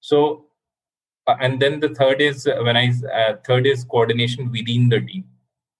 So 0.01 0.47
uh, 1.27 1.37
and 1.41 1.61
then 1.61 1.81
the 1.81 1.91
third 1.91 2.21
is 2.21 2.47
uh, 2.47 2.59
when 2.63 2.77
i 2.77 2.93
uh, 3.15 3.35
third 3.47 3.67
is 3.67 3.85
coordination 3.85 4.51
within 4.51 4.89
the 4.89 5.01
team. 5.01 5.25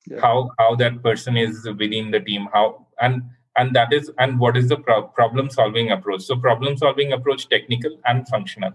Yeah. 0.07 0.21
how 0.21 0.51
how 0.59 0.75
that 0.77 1.03
person 1.03 1.37
is 1.37 1.69
within 1.79 2.11
the 2.11 2.21
team 2.21 2.49
how 2.53 2.87
and 3.01 3.23
and 3.57 3.75
that 3.77 3.93
is 3.93 4.11
and 4.19 4.39
what 4.39 4.57
is 4.57 4.69
the 4.69 4.77
pro- 4.77 5.09
problem 5.09 5.51
solving 5.51 5.91
approach. 5.91 6.23
So 6.23 6.37
problem 6.37 6.77
solving 6.77 7.13
approach 7.13 7.49
technical 7.49 7.99
and 8.07 8.27
functional 8.29 8.73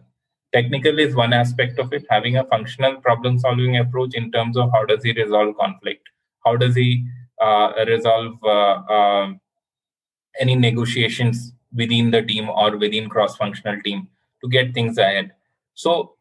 technical 0.55 0.99
is 0.99 1.15
one 1.15 1.33
aspect 1.33 1.79
of 1.79 1.91
it 1.91 2.05
having 2.09 2.37
a 2.37 2.45
functional 2.45 2.95
problem 3.01 3.37
solving 3.37 3.77
approach 3.77 4.15
in 4.15 4.31
terms 4.31 4.55
of 4.55 4.71
how 4.71 4.85
does 4.85 5.03
he 5.03 5.11
resolve 5.11 5.55
conflict? 5.57 6.07
How 6.45 6.55
does 6.55 6.75
he 6.75 7.05
uh, 7.41 7.73
resolve 7.87 8.37
uh, 8.43 8.75
uh, 8.97 9.33
any 10.39 10.55
negotiations 10.55 11.51
within 11.73 12.11
the 12.11 12.21
team 12.21 12.49
or 12.49 12.77
within 12.77 13.09
cross 13.09 13.35
functional 13.35 13.81
team 13.81 14.07
to 14.41 14.49
get 14.49 14.73
things 14.73 14.97
ahead? 14.97 15.33
So 15.73 16.13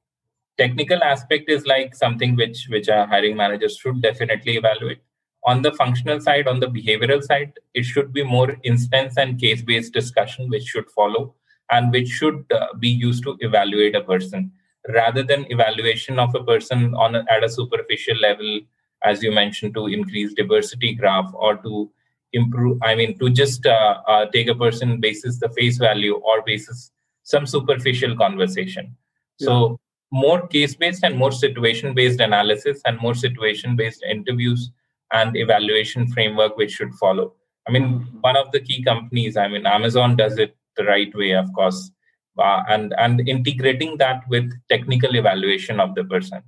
technical 0.59 1.05
aspect 1.05 1.49
is 1.49 1.65
like 1.67 1.95
something 1.95 2.35
which 2.35 2.67
which 2.71 2.89
our 2.89 3.07
hiring 3.07 3.37
managers 3.37 3.77
should 3.77 4.03
definitely 4.03 4.57
evaluate. 4.57 5.01
On 5.47 5.63
the 5.63 5.73
functional 5.73 6.21
side 6.21 6.49
on 6.49 6.59
the 6.59 6.67
behavioral 6.67 7.23
side 7.23 7.53
it 7.75 7.85
should 7.85 8.13
be 8.13 8.25
more 8.25 8.57
instance 8.65 9.17
and 9.17 9.41
case 9.41 9.63
based 9.63 9.93
discussion 9.93 10.49
which 10.49 10.65
should 10.65 10.91
follow 10.91 11.35
and 11.71 11.93
which 11.93 12.09
should 12.09 12.45
uh, 12.53 12.67
be 12.79 12.89
used 12.89 13.23
to 13.25 13.37
evaluate 13.41 13.95
a 13.95 14.01
person 14.03 14.53
rather 14.93 15.23
than 15.23 15.51
evaluation 15.51 16.19
of 16.19 16.35
a 16.35 16.45
person 16.45 16.95
on 16.95 17.15
a, 17.15 17.25
at 17.31 17.43
a 17.43 17.49
superficial 17.49 18.17
level 18.17 18.61
as 19.03 19.23
you 19.23 19.33
mentioned 19.33 19.75
to 19.75 19.87
increase 19.87 20.35
diversity 20.35 20.95
graph 20.95 21.31
or 21.35 21.57
to 21.57 21.91
improve 22.33 22.79
i 22.83 22.95
mean 22.95 23.17
to 23.19 23.31
just 23.31 23.67
uh, 23.67 24.01
uh, 24.09 24.27
take 24.27 24.49
a 24.49 24.55
person 24.55 25.01
basis 25.01 25.39
the 25.39 25.49
face 25.51 25.79
value 25.79 26.17
or 26.17 26.43
basis 26.43 26.91
some 27.23 27.47
superficial 27.47 28.17
conversation 28.17 28.95
yeah. 29.39 29.47
so 29.47 29.81
more 30.11 30.47
case 30.49 30.75
based 30.75 31.05
and 31.05 31.17
more 31.17 31.33
situation 31.33 31.95
based 31.95 32.21
analysis 32.21 32.81
and 32.85 32.99
more 32.99 33.15
situation 33.15 33.77
based 33.77 34.03
interviews 34.09 34.71
and 35.13 35.37
evaluation 35.37 36.07
framework 36.09 36.57
which 36.57 36.73
should 36.73 36.93
follow 36.95 37.33
i 37.69 37.73
mean 37.73 37.85
mm-hmm. 37.85 38.21
one 38.21 38.37
of 38.37 38.51
the 38.53 38.61
key 38.61 38.83
companies 38.83 39.37
i 39.37 39.49
mean 39.49 39.67
amazon 39.67 40.17
does 40.17 40.39
it 40.39 40.57
the 40.77 40.85
right 40.85 41.15
way 41.15 41.33
of 41.33 41.53
course 41.53 41.91
uh, 42.39 42.63
and 42.69 42.95
and 42.99 43.29
integrating 43.29 43.97
that 43.99 44.23
with 44.29 44.51
technical 44.69 45.15
evaluation 45.17 45.81
of 45.81 45.95
the 45.95 46.05
person. 46.05 46.43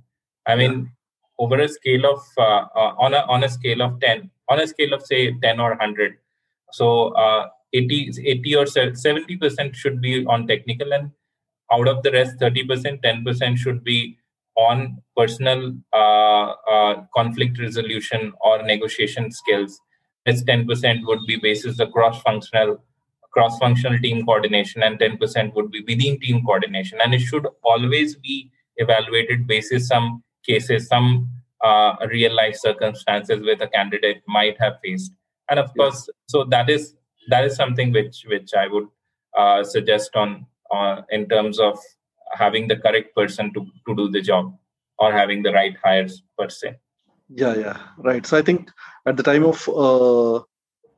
I 0.45 0.55
mean 0.55 0.91
over 1.39 1.59
a 1.59 1.67
scale 1.67 2.05
of 2.05 2.21
uh, 2.37 2.65
uh, 2.75 2.93
on 2.97 3.13
a 3.13 3.21
on 3.27 3.43
a 3.43 3.49
scale 3.49 3.81
of 3.81 3.99
10 3.99 4.29
on 4.49 4.59
a 4.59 4.67
scale 4.67 4.93
of 4.93 5.05
say 5.05 5.33
10 5.39 5.59
or 5.59 5.69
100 5.69 6.17
so 6.71 7.09
uh, 7.09 7.47
80 7.73 8.11
80 8.25 8.55
or 8.55 8.65
70% 8.65 9.75
should 9.75 10.01
be 10.01 10.25
on 10.25 10.47
technical 10.47 10.93
and 10.93 11.11
out 11.71 11.87
of 11.87 12.01
the 12.03 12.11
rest 12.11 12.39
30% 12.39 13.01
10% 13.03 13.57
should 13.57 13.83
be 13.83 14.17
on 14.57 14.97
personal 15.15 15.73
uh, 15.93 16.53
uh, 16.69 17.03
conflict 17.15 17.59
resolution 17.59 18.33
or 18.41 18.63
negotiation 18.63 19.31
skills. 19.31 19.79
As 20.25 20.43
10% 20.43 21.05
would 21.05 21.19
be 21.25 21.37
basis 21.37 21.77
the 21.77 21.87
cross 21.87 22.21
functional 22.21 22.83
cross 23.37 23.57
functional 23.59 23.99
team 23.99 24.25
coordination 24.25 24.81
and 24.81 24.99
10% 24.99 25.53
would 25.53 25.69
be 25.69 25.81
within 25.87 26.19
team 26.19 26.43
coordination. 26.43 26.99
And 27.03 27.13
it 27.13 27.19
should 27.19 27.45
always 27.63 28.15
be 28.15 28.51
evaluated 28.77 29.45
basis 29.45 29.87
some 29.87 30.23
cases 30.45 30.87
some 30.87 31.29
uh, 31.63 31.95
real 32.09 32.33
life 32.35 32.55
circumstances 32.55 33.43
where 33.43 33.55
the 33.55 33.67
candidate 33.67 34.21
might 34.27 34.59
have 34.59 34.75
faced. 34.83 35.11
And 35.49 35.59
of 35.59 35.71
course 35.75 36.09
so 36.27 36.43
that 36.45 36.69
is 36.69 36.95
that 37.29 37.45
is 37.45 37.55
something 37.55 37.91
which 37.91 38.23
which 38.27 38.53
i 38.53 38.67
would 38.67 38.87
uh, 39.37 39.63
suggest 39.63 40.15
on 40.15 40.45
uh, 40.75 41.01
in 41.09 41.27
terms 41.29 41.59
of 41.59 41.77
having 42.33 42.67
the 42.67 42.75
correct 42.75 43.15
person 43.15 43.53
to, 43.53 43.65
to 43.87 43.95
do 43.95 44.09
the 44.09 44.21
job 44.21 44.53
or 44.99 45.11
having 45.11 45.43
the 45.43 45.53
right 45.53 45.75
hires 45.83 46.23
per 46.37 46.49
se. 46.49 46.75
Yeah 47.29 47.55
yeah. 47.55 47.77
Right. 47.97 48.25
So 48.25 48.37
i 48.37 48.41
think 48.41 48.71
at 49.05 49.17
the 49.17 49.23
time 49.23 49.45
of 49.45 49.69
uh, 49.69 50.43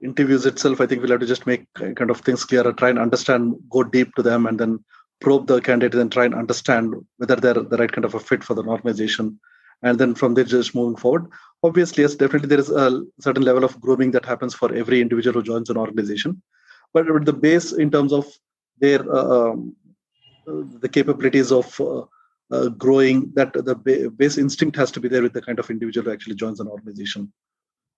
interviews 0.01 0.45
itself 0.45 0.79
i 0.81 0.85
think 0.85 1.01
we'll 1.01 1.11
have 1.11 1.19
to 1.19 1.25
just 1.25 1.45
make 1.45 1.65
kind 1.75 2.09
of 2.09 2.21
things 2.21 2.45
clearer 2.45 2.71
try 2.73 2.89
and 2.89 2.99
understand 2.99 3.55
go 3.69 3.83
deep 3.83 4.13
to 4.15 4.23
them 4.23 4.45
and 4.45 4.59
then 4.59 4.79
probe 5.19 5.47
the 5.47 5.59
candidate 5.61 5.99
and 5.99 6.11
try 6.11 6.25
and 6.25 6.35
understand 6.35 6.93
whether 7.17 7.35
they're 7.35 7.53
the 7.53 7.77
right 7.77 7.91
kind 7.91 8.05
of 8.05 8.15
a 8.15 8.19
fit 8.19 8.43
for 8.43 8.53
the 8.53 8.63
organization. 8.63 9.39
And 9.81 9.97
then 9.97 10.15
from 10.15 10.33
there 10.33 10.43
just 10.43 10.75
moving 10.75 10.97
forward. 10.97 11.27
Obviously 11.63 12.03
yes 12.03 12.15
definitely 12.15 12.49
there 12.49 12.59
is 12.59 12.69
a 12.69 13.03
certain 13.19 13.43
level 13.43 13.63
of 13.63 13.79
grooming 13.79 14.11
that 14.11 14.25
happens 14.25 14.53
for 14.53 14.73
every 14.73 15.01
individual 15.01 15.35
who 15.35 15.43
joins 15.43 15.69
an 15.69 15.77
organization. 15.77 16.41
But 16.93 17.05
the 17.25 17.33
base 17.33 17.71
in 17.71 17.91
terms 17.91 18.13
of 18.13 18.25
their 18.79 19.01
uh, 19.13 19.51
um, 19.51 19.75
the 20.47 20.89
capabilities 20.89 21.51
of 21.51 21.79
uh, 21.79 22.03
uh, 22.51 22.69
growing 22.69 23.31
that 23.35 23.53
the 23.53 23.75
base 24.17 24.37
instinct 24.37 24.75
has 24.75 24.89
to 24.91 24.99
be 24.99 25.07
there 25.07 25.21
with 25.21 25.33
the 25.33 25.41
kind 25.41 25.59
of 25.59 25.69
individual 25.69 26.05
who 26.05 26.11
actually 26.11 26.35
joins 26.35 26.59
an 26.59 26.67
organization 26.67 27.31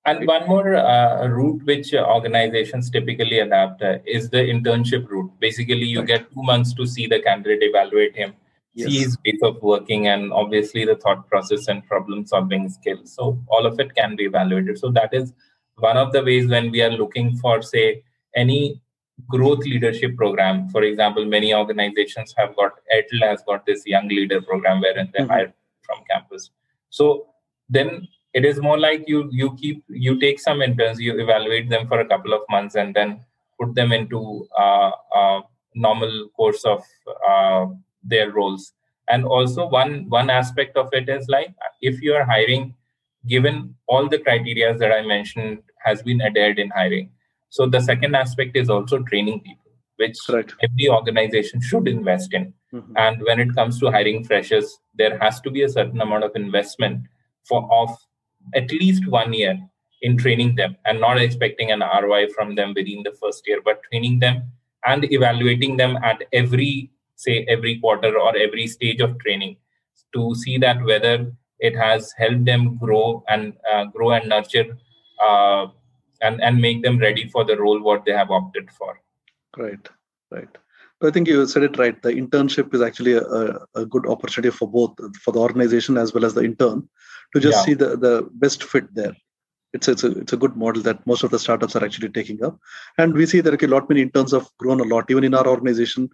and 0.06 0.28
one 0.28 0.48
more 0.48 0.76
uh, 0.76 1.28
route 1.28 1.64
which 1.64 1.94
organizations 1.94 2.90
typically 2.90 3.40
adapt 3.40 3.82
uh, 3.82 4.00
is 4.06 4.30
the 4.30 4.38
internship 4.38 5.08
route. 5.08 5.32
Basically, 5.40 5.86
you 5.86 6.04
get 6.04 6.32
two 6.34 6.42
months 6.42 6.74
to 6.74 6.88
see 6.88 7.08
the 7.08 7.20
candidate, 7.22 7.60
evaluate 7.62 8.16
him, 8.16 8.34
yes. 8.74 8.90
see 8.90 9.00
his 9.00 9.18
ways 9.26 9.40
of 9.44 9.62
working, 9.62 10.08
and 10.08 10.34
obviously 10.34 10.86
the 10.86 10.96
thought 10.96 11.28
process 11.30 11.68
and 11.68 11.86
problem 11.88 12.26
solving 12.26 12.68
skills. 12.70 13.14
So, 13.14 13.40
all 13.48 13.66
of 13.66 13.80
it 13.80 13.94
can 13.96 14.16
be 14.16 14.26
evaluated. 14.26 14.80
So, 14.80 14.90
that 14.92 15.14
is 15.14 15.34
one 15.76 15.98
of 15.98 16.12
the 16.14 16.24
ways 16.24 16.48
when 16.48 16.72
we 16.72 16.82
are 16.82 16.90
looking 16.90 17.38
for, 17.38 17.62
say, 17.62 18.04
any 18.36 18.82
growth 19.28 19.60
leadership 19.60 20.16
program. 20.16 20.68
For 20.70 20.84
example, 20.84 21.26
many 21.26 21.54
organizations 21.54 22.34
have 22.38 22.56
got 22.56 22.74
Airtel 22.94 23.28
has 23.28 23.44
got 23.44 23.66
this 23.66 23.86
young 23.86 24.08
leader 24.08 24.42
program 24.42 24.82
wherein 24.82 25.10
they 25.14 25.20
mm-hmm. 25.24 25.32
hire 25.32 25.54
from 25.84 26.00
campus. 26.10 26.50
So 26.90 27.28
then 27.70 28.08
it 28.34 28.46
is 28.46 28.60
more 28.60 28.80
like 28.80 29.04
you 29.08 29.30
you 29.32 29.56
keep 29.56 29.84
you 29.90 30.20
take 30.20 30.40
some 30.40 30.62
interns, 30.62 31.00
you 31.00 31.20
evaluate 31.20 31.70
them 31.70 31.88
for 31.88 32.00
a 32.00 32.08
couple 32.08 32.34
of 32.34 32.42
months, 32.50 32.76
and 32.76 32.96
then 32.96 33.24
put 33.60 33.76
them 33.76 33.92
into 33.92 34.48
uh, 34.58 34.92
uh, 35.16 35.42
normal 35.76 36.30
course 36.36 36.64
of 36.66 36.84
uh, 37.30 37.68
their 38.04 38.32
roles. 38.32 38.74
And 39.08 39.26
also 39.26 39.68
one 39.68 40.10
one 40.10 40.30
aspect 40.30 40.78
of 40.78 40.90
it 40.94 41.10
is 41.10 41.28
like 41.28 41.54
if 41.82 42.02
you 42.02 42.14
are 42.14 42.24
hiring, 42.26 42.76
given 43.28 43.76
all 43.88 44.08
the 44.08 44.20
criteria 44.20 44.78
that 44.78 44.92
I 44.92 45.02
mentioned 45.02 45.64
has 45.84 46.02
been 46.02 46.22
adhered 46.22 46.60
in 46.60 46.70
hiring 46.70 47.10
so 47.52 47.68
the 47.68 47.82
second 47.82 48.16
aspect 48.16 48.56
is 48.56 48.70
also 48.70 49.00
training 49.04 49.42
people, 49.42 49.72
which 49.98 50.18
right. 50.30 50.50
every 50.64 50.88
organization 50.88 51.62
should 51.62 51.86
invest 51.86 52.34
in. 52.34 52.54
Mm-hmm. 52.74 52.94
And 52.96 53.22
when 53.24 53.42
it 53.42 53.54
comes 53.54 53.78
to 53.82 53.92
hiring 53.92 54.24
freshers, 54.24 54.80
there 54.96 55.20
has 55.20 55.42
to 55.42 55.52
be 55.52 55.64
a 55.64 55.70
certain 55.70 56.00
amount 56.00 56.24
of 56.24 56.32
investment 56.34 57.08
for 57.44 57.68
of 57.70 57.90
at 58.56 58.72
least 58.72 59.08
one 59.08 59.34
year 59.34 59.60
in 60.02 60.18
training 60.18 60.56
them. 60.56 60.76
And 60.86 61.00
not 61.00 61.22
expecting 61.22 61.72
an 61.72 61.82
ROI 61.82 62.30
from 62.30 62.56
them 62.56 62.74
within 62.76 63.04
the 63.04 63.16
first 63.22 63.48
year, 63.48 63.62
but 63.64 63.82
training 63.84 64.20
them 64.20 64.52
and 64.86 65.12
evaluating 65.12 65.78
them 65.78 65.98
at 66.04 66.24
every 66.34 66.92
say 67.16 67.46
every 67.48 67.80
quarter 67.80 68.18
or 68.18 68.36
every 68.36 68.68
stage 68.68 69.00
of 69.00 69.18
training 69.20 69.56
to 70.14 70.34
see 70.36 70.58
that 70.58 70.84
whether 70.84 71.32
it 71.60 71.76
has 71.76 72.12
helped 72.18 72.46
them 72.46 72.78
grow 72.78 73.24
and 73.28 73.54
uh, 73.72 73.86
grow 73.86 74.12
and 74.12 74.28
nurture 74.28 74.78
uh, 75.24 75.68
and 76.22 76.42
and 76.42 76.60
make 76.60 76.82
them 76.82 76.98
ready 76.98 77.28
for 77.30 77.44
the 77.46 77.58
role 77.58 77.82
what 77.82 78.06
they 78.06 78.12
have 78.12 78.32
opted 78.32 78.72
for. 78.72 79.00
Right 79.58 79.90
right 80.32 80.58
I 81.04 81.12
think 81.12 81.28
you 81.28 81.46
said 81.48 81.64
it 81.64 81.78
right. 81.78 82.00
The 82.02 82.12
internship 82.12 82.74
is 82.74 82.82
actually 82.82 83.14
a, 83.14 83.58
a, 83.76 83.86
good 83.86 84.08
opportunity 84.08 84.56
for 84.56 84.68
both 84.68 84.94
for 85.24 85.32
the 85.32 85.40
organization 85.40 85.98
as 85.98 86.14
well 86.14 86.26
as 86.26 86.34
the 86.34 86.44
intern 86.44 86.88
to 87.34 87.40
just 87.40 87.58
yeah. 87.58 87.64
see 87.64 87.74
the, 87.74 87.98
the 87.98 88.30
best 88.34 88.64
fit 88.64 88.94
there. 88.94 89.16
It's 89.74 89.88
it's 89.88 90.04
a 90.04 90.12
it's 90.20 90.34
a 90.34 90.38
good 90.38 90.56
model 90.56 90.82
that 90.84 91.06
most 91.08 91.24
of 91.24 91.32
the 91.32 91.40
startups 91.40 91.76
are 91.76 91.84
actually 91.84 92.10
taking 92.10 92.44
up, 92.44 92.60
and 92.98 93.14
we 93.14 93.26
see 93.26 93.42
that 93.42 93.54
okay, 93.54 93.66
a 93.66 93.70
lot 93.70 93.90
many 93.90 94.02
interns 94.02 94.34
have 94.34 94.48
grown 94.58 94.80
a 94.80 94.84
lot. 94.84 95.10
Even 95.10 95.24
in 95.24 95.34
our 95.34 95.48
organization, 95.48 96.10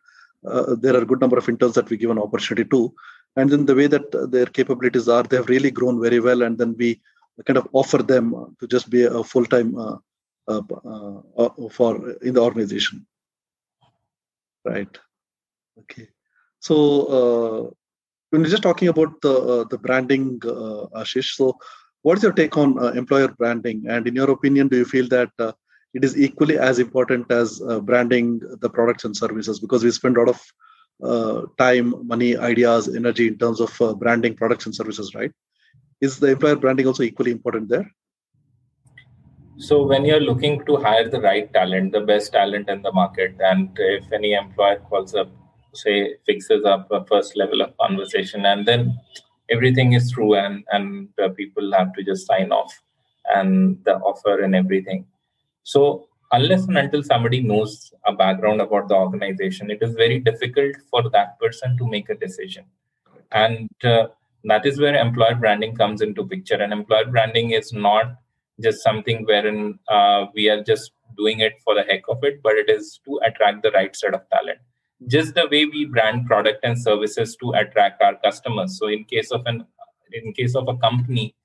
uh, 0.47 0.75
there 0.79 0.95
are 0.95 1.01
a 1.01 1.05
good 1.05 1.19
number 1.19 1.37
of 1.37 1.49
interns 1.49 1.73
that 1.75 1.89
we 1.89 1.97
give 1.97 2.11
an 2.11 2.19
opportunity 2.19 2.63
to 2.69 2.93
and 3.37 3.49
then 3.49 3.65
the 3.65 3.75
way 3.75 3.87
that 3.87 4.05
their 4.31 4.47
capabilities 4.57 5.07
are 5.07 5.23
they 5.23 5.37
have 5.37 5.53
really 5.55 5.71
grown 5.71 6.01
very 6.01 6.19
well 6.19 6.41
and 6.41 6.57
then 6.57 6.75
we 6.77 6.89
kind 7.45 7.57
of 7.57 7.67
offer 7.71 7.99
them 8.13 8.25
to 8.59 8.67
just 8.67 8.89
be 8.89 9.03
a 9.03 9.23
full-time 9.23 9.77
uh, 9.77 9.97
uh, 10.47 10.61
uh, 11.37 11.69
for 11.77 11.91
in 12.21 12.33
the 12.33 12.41
organization 12.41 13.05
right 14.69 14.93
okay 15.81 16.07
so 16.67 16.75
uh, 17.17 17.59
when 18.29 18.41
we're 18.41 18.55
just 18.55 18.67
talking 18.69 18.89
about 18.93 19.13
the 19.25 19.35
the 19.71 19.79
branding 19.85 20.25
ashish 21.01 21.31
so 21.39 21.45
what's 22.05 22.23
your 22.25 22.35
take 22.41 22.57
on 22.63 22.69
employer 23.01 23.29
branding 23.41 23.79
and 23.93 24.07
in 24.09 24.15
your 24.21 24.31
opinion 24.37 24.67
do 24.73 24.77
you 24.81 24.87
feel 24.95 25.07
that 25.17 25.31
it 25.97 26.03
is 26.03 26.17
equally 26.17 26.57
as 26.57 26.79
important 26.79 27.31
as 27.31 27.61
uh, 27.67 27.79
branding 27.79 28.39
the 28.63 28.69
products 28.69 29.05
and 29.05 29.15
services 29.15 29.59
because 29.59 29.83
we 29.83 29.91
spend 29.91 30.17
a 30.17 30.19
lot 30.19 30.29
of 30.29 30.41
uh, 31.03 31.41
time, 31.57 31.93
money, 32.07 32.35
ideas, 32.35 32.93
energy 32.95 33.27
in 33.27 33.37
terms 33.37 33.59
of 33.59 33.81
uh, 33.81 33.93
branding 33.93 34.35
products 34.35 34.65
and 34.65 34.75
services, 34.75 35.13
right? 35.15 35.31
Is 36.01 36.19
the 36.19 36.27
employer 36.27 36.55
branding 36.55 36.87
also 36.87 37.03
equally 37.03 37.31
important 37.31 37.69
there? 37.69 37.91
So, 39.57 39.83
when 39.85 40.05
you're 40.05 40.21
looking 40.21 40.63
to 40.65 40.77
hire 40.77 41.09
the 41.09 41.21
right 41.21 41.51
talent, 41.53 41.91
the 41.91 42.01
best 42.01 42.31
talent 42.33 42.69
in 42.69 42.81
the 42.83 42.91
market, 42.91 43.35
and 43.39 43.69
if 43.77 44.11
any 44.11 44.33
employer 44.33 44.79
calls 44.89 45.15
up, 45.15 45.29
say, 45.73 46.15
fixes 46.25 46.63
up 46.65 46.91
a 46.91 47.03
first 47.05 47.35
level 47.35 47.61
of 47.61 47.75
conversation, 47.77 48.45
and 48.45 48.67
then 48.67 48.99
everything 49.49 49.93
is 49.93 50.11
through, 50.11 50.35
and 50.35 50.63
and 50.71 51.09
people 51.35 51.71
have 51.73 51.93
to 51.93 52.03
just 52.03 52.27
sign 52.27 52.51
off, 52.51 52.73
and 53.35 53.83
the 53.85 53.95
offer 54.11 54.41
and 54.41 54.55
everything 54.55 55.05
so 55.63 56.07
unless 56.31 56.67
and 56.67 56.77
until 56.77 57.03
somebody 57.03 57.41
knows 57.41 57.93
a 58.05 58.13
background 58.13 58.61
about 58.61 58.87
the 58.89 58.95
organization, 58.95 59.71
it 59.71 59.79
is 59.81 59.95
very 59.95 60.19
difficult 60.19 60.75
for 60.89 61.09
that 61.11 61.39
person 61.39 61.77
to 61.77 61.87
make 61.87 62.09
a 62.09 62.15
decision. 62.15 62.65
And 63.31 63.69
uh, 63.83 64.07
that 64.45 64.65
is 64.65 64.79
where 64.79 64.95
employer 64.95 65.35
branding 65.35 65.75
comes 65.75 66.01
into 66.01 66.25
picture. 66.25 66.55
And 66.55 66.73
employer 66.73 67.05
branding 67.05 67.51
is 67.51 67.73
not 67.73 68.17
just 68.61 68.83
something 68.83 69.25
wherein 69.25 69.79
uh, 69.87 70.25
we 70.33 70.49
are 70.49 70.63
just 70.63 70.91
doing 71.17 71.39
it 71.39 71.53
for 71.63 71.75
the 71.75 71.83
heck 71.83 72.03
of 72.09 72.23
it, 72.23 72.41
but 72.43 72.53
it 72.55 72.69
is 72.69 72.99
to 73.05 73.19
attract 73.25 73.63
the 73.63 73.71
right 73.71 73.95
set 73.95 74.13
of 74.13 74.21
talent. 74.29 74.59
Just 75.07 75.35
the 75.35 75.47
way 75.51 75.65
we 75.65 75.85
brand 75.85 76.25
product 76.25 76.63
and 76.63 76.79
services 76.79 77.35
to 77.37 77.51
attract 77.51 78.01
our 78.01 78.15
customers. 78.15 78.77
So 78.79 78.87
in 78.87 79.03
case 79.03 79.31
of 79.31 79.43
an 79.45 79.65
in 80.13 80.33
case 80.33 80.55
of 80.55 80.67
a 80.67 80.77
company, 80.77 81.35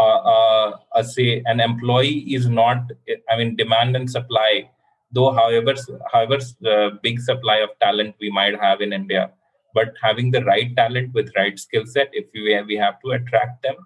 uh, 0.00 0.72
uh, 0.94 1.02
say 1.02 1.42
an 1.46 1.60
employee 1.60 2.20
is 2.36 2.48
not 2.48 2.90
i 3.30 3.36
mean 3.36 3.56
demand 3.56 3.96
and 3.96 4.10
supply 4.10 4.68
though 5.12 5.32
however 5.32 5.74
however 6.12 6.38
uh, 6.72 6.90
big 7.02 7.20
supply 7.20 7.56
of 7.66 7.70
talent 7.80 8.14
we 8.20 8.30
might 8.38 8.58
have 8.64 8.80
in 8.80 8.92
india 8.92 9.30
but 9.74 9.92
having 10.02 10.30
the 10.30 10.42
right 10.44 10.74
talent 10.76 11.12
with 11.12 11.36
right 11.36 11.58
skill 11.58 11.84
set 11.86 12.08
if 12.12 12.26
we, 12.34 12.62
we 12.70 12.76
have 12.76 12.96
to 13.02 13.10
attract 13.10 13.62
them 13.62 13.76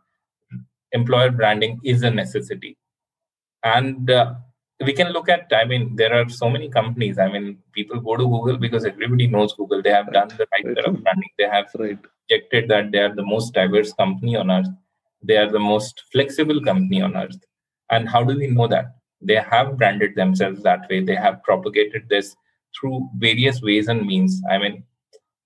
employer 0.95 1.31
branding 1.31 1.81
is 1.85 2.03
a 2.03 2.11
necessity. 2.11 2.77
And 3.63 4.11
uh, 4.11 4.35
we 4.85 4.93
can 4.93 5.11
look 5.17 5.29
at 5.29 5.51
i 5.57 5.65
mean 5.65 5.95
there 5.97 6.13
are 6.13 6.29
so 6.29 6.49
many 6.51 6.69
companies. 6.69 7.19
I 7.19 7.29
mean 7.35 7.59
people 7.73 8.01
go 8.01 8.17
to 8.17 8.25
google 8.25 8.57
because 8.57 8.85
everybody 8.85 9.27
knows 9.27 9.55
google. 9.55 9.83
They 9.83 9.91
have 9.99 10.07
right. 10.07 10.15
done 10.15 10.29
the 10.29 10.47
right, 10.53 10.67
right. 10.67 11.03
branding. 11.03 11.33
They 11.39 11.49
have 11.57 11.69
right. 11.79 11.99
projected 12.03 12.69
that 12.71 12.93
they 12.93 12.99
are 12.99 13.15
the 13.15 13.27
most 13.35 13.55
diverse 13.55 13.93
company 13.93 14.37
on 14.37 14.51
earth. 14.51 14.73
They 15.23 15.37
are 15.37 15.51
the 15.51 15.65
most 15.73 16.03
flexible 16.13 16.61
company 16.61 17.01
on 17.03 17.17
earth. 17.17 17.39
And 17.91 18.09
how 18.09 18.25
do 18.25 18.37
we 18.37 18.49
know 18.49 18.67
that? 18.69 18.97
They 19.21 19.37
have 19.37 19.79
branded 19.79 20.17
themselves 20.17 20.63
that 20.63 20.89
way. 20.91 21.01
They 21.03 21.15
have 21.15 21.43
propagated 21.43 22.09
this 22.09 22.37
through 22.79 23.09
various 23.17 23.63
ways 23.63 23.89
and 23.89 24.07
means. 24.07 24.43
I 24.51 24.59
mean 24.59 24.85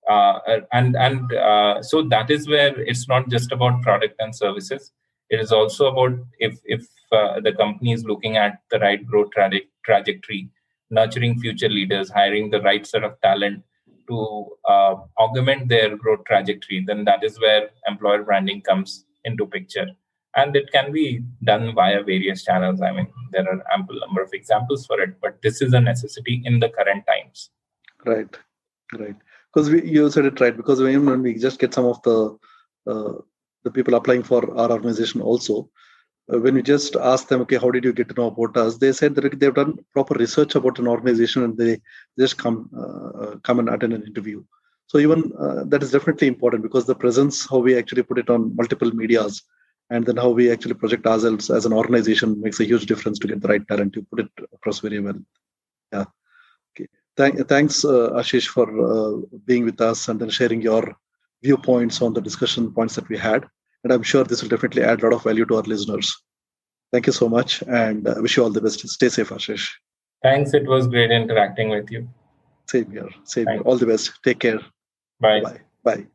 uh, 0.09 0.39
and 0.73 0.95
and 0.97 1.33
uh, 1.33 1.83
so 1.83 2.01
that 2.01 2.31
is 2.31 2.47
where 2.47 2.79
it's 2.81 3.07
not 3.07 3.29
just 3.29 3.51
about 3.51 3.81
product 3.83 4.15
and 4.19 4.35
services 4.35 4.91
it 5.29 5.39
is 5.39 5.51
also 5.51 5.87
about 5.87 6.17
if 6.39 6.59
if 6.65 6.85
uh, 7.11 7.39
the 7.39 7.53
company 7.53 7.91
is 7.93 8.03
looking 8.05 8.37
at 8.37 8.61
the 8.71 8.79
right 8.79 9.05
growth 9.05 9.31
tra- 9.31 9.67
trajectory 9.85 10.49
nurturing 10.91 11.39
future 11.39 11.69
leaders 11.69 12.09
hiring 12.09 12.49
the 12.49 12.61
right 12.61 12.85
set 12.85 13.03
of 13.03 13.19
talent 13.21 13.63
to 14.07 14.47
uh, 14.67 14.95
augment 15.17 15.69
their 15.69 15.95
growth 15.95 16.23
trajectory 16.25 16.83
then 16.85 17.05
that 17.05 17.23
is 17.23 17.39
where 17.39 17.69
employer 17.87 18.23
branding 18.23 18.61
comes 18.61 19.05
into 19.23 19.45
picture. 19.45 19.87
And 20.35 20.55
it 20.55 20.71
can 20.71 20.91
be 20.91 21.23
done 21.43 21.73
via 21.73 22.03
various 22.03 22.43
channels. 22.43 22.81
I 22.81 22.91
mean 22.91 23.07
there 23.31 23.47
are 23.47 23.63
ample 23.73 23.99
number 23.99 24.21
of 24.21 24.33
examples 24.33 24.85
for 24.85 24.99
it 24.99 25.15
but 25.21 25.41
this 25.43 25.61
is 25.61 25.73
a 25.73 25.81
necessity 25.81 26.41
in 26.45 26.59
the 26.59 26.69
current 26.69 27.05
times. 27.05 27.49
Right. 28.05 28.37
Right. 28.97 29.15
Because 29.53 29.69
you 29.69 30.09
said 30.09 30.25
it 30.25 30.39
right 30.39 30.55
because 30.55 30.81
when 30.81 31.21
we 31.21 31.35
just 31.35 31.59
get 31.59 31.73
some 31.73 31.85
of 31.85 32.01
the 32.03 32.37
uh, 32.87 33.13
the 33.63 33.71
people 33.71 33.95
applying 33.95 34.23
for 34.23 34.41
our 34.57 34.71
organization 34.71 35.21
also 35.21 35.69
uh, 36.31 36.39
when 36.39 36.55
we 36.55 36.61
just 36.61 36.95
ask 36.95 37.27
them 37.27 37.41
okay 37.41 37.57
how 37.57 37.71
did 37.71 37.83
you 37.83 37.93
get 37.93 38.09
to 38.09 38.15
know 38.15 38.27
about 38.27 38.55
us 38.57 38.77
they 38.77 38.91
said 38.91 39.15
that 39.15 39.39
they've 39.39 39.61
done 39.61 39.73
proper 39.93 40.15
research 40.15 40.55
about 40.55 40.79
an 40.79 40.87
organization 40.87 41.43
and 41.43 41.57
they 41.57 41.79
just 42.17 42.37
come 42.37 42.69
uh, 42.83 43.09
uh 43.23 43.35
come 43.47 43.59
and 43.59 43.69
attend 43.69 43.93
an 43.93 44.07
interview 44.11 44.41
so 44.89 44.97
even 44.97 45.31
uh, 45.37 45.65
that 45.65 45.83
is 45.83 45.91
definitely 45.91 46.27
important 46.27 46.63
because 46.63 46.85
the 46.85 46.95
presence, 46.95 47.47
how 47.47 47.59
we 47.59 47.77
actually 47.77 48.01
put 48.01 48.17
it 48.17 48.29
on 48.31 48.55
multiple 48.55 48.89
medias, 48.91 49.43
and 49.91 50.03
then 50.03 50.17
how 50.17 50.29
we 50.29 50.51
actually 50.51 50.73
project 50.73 51.05
ourselves 51.05 51.51
as 51.51 51.67
an 51.67 51.73
organization 51.73 52.41
makes 52.41 52.59
a 52.59 52.65
huge 52.65 52.87
difference 52.87 53.19
to 53.19 53.27
get 53.27 53.39
the 53.39 53.47
right 53.47 53.67
talent. 53.67 53.95
You 53.95 54.07
put 54.09 54.21
it 54.21 54.31
across 54.51 54.79
very 54.79 54.99
well. 54.99 55.19
Yeah. 55.93 56.05
Okay. 56.71 56.87
Thank, 57.15 57.47
thanks, 57.47 57.85
uh, 57.85 58.09
Ashish, 58.13 58.47
for 58.47 58.65
uh, 58.67 59.21
being 59.45 59.63
with 59.63 59.79
us 59.79 60.07
and 60.07 60.19
then 60.19 60.31
sharing 60.31 60.59
your 60.63 60.97
viewpoints 61.43 62.01
on 62.01 62.13
the 62.13 62.21
discussion 62.21 62.71
points 62.73 62.95
that 62.95 63.07
we 63.09 63.17
had. 63.17 63.45
And 63.83 63.93
I'm 63.93 64.03
sure 64.03 64.23
this 64.23 64.41
will 64.41 64.49
definitely 64.49 64.83
add 64.83 65.01
a 65.01 65.05
lot 65.05 65.13
of 65.13 65.23
value 65.23 65.45
to 65.45 65.55
our 65.55 65.61
listeners. 65.63 66.15
Thank 66.91 67.07
you 67.07 67.13
so 67.13 67.29
much, 67.29 67.61
and 67.67 68.07
uh, 68.07 68.15
wish 68.17 68.35
you 68.35 68.43
all 68.43 68.49
the 68.49 68.61
best. 68.61 68.87
Stay 68.87 69.09
safe, 69.09 69.29
Ashish. 69.29 69.69
Thanks. 70.23 70.53
It 70.53 70.65
was 70.65 70.87
great 70.87 71.11
interacting 71.11 71.69
with 71.69 71.89
you. 71.91 72.09
Same 72.67 72.91
here. 72.91 73.09
Same 73.23 73.47
here. 73.47 73.61
All 73.61 73.77
the 73.77 73.85
best. 73.85 74.11
Take 74.23 74.39
care. 74.39 74.59
Bye. 75.19 75.41
Bye. 75.41 75.59
Bye. 75.83 76.07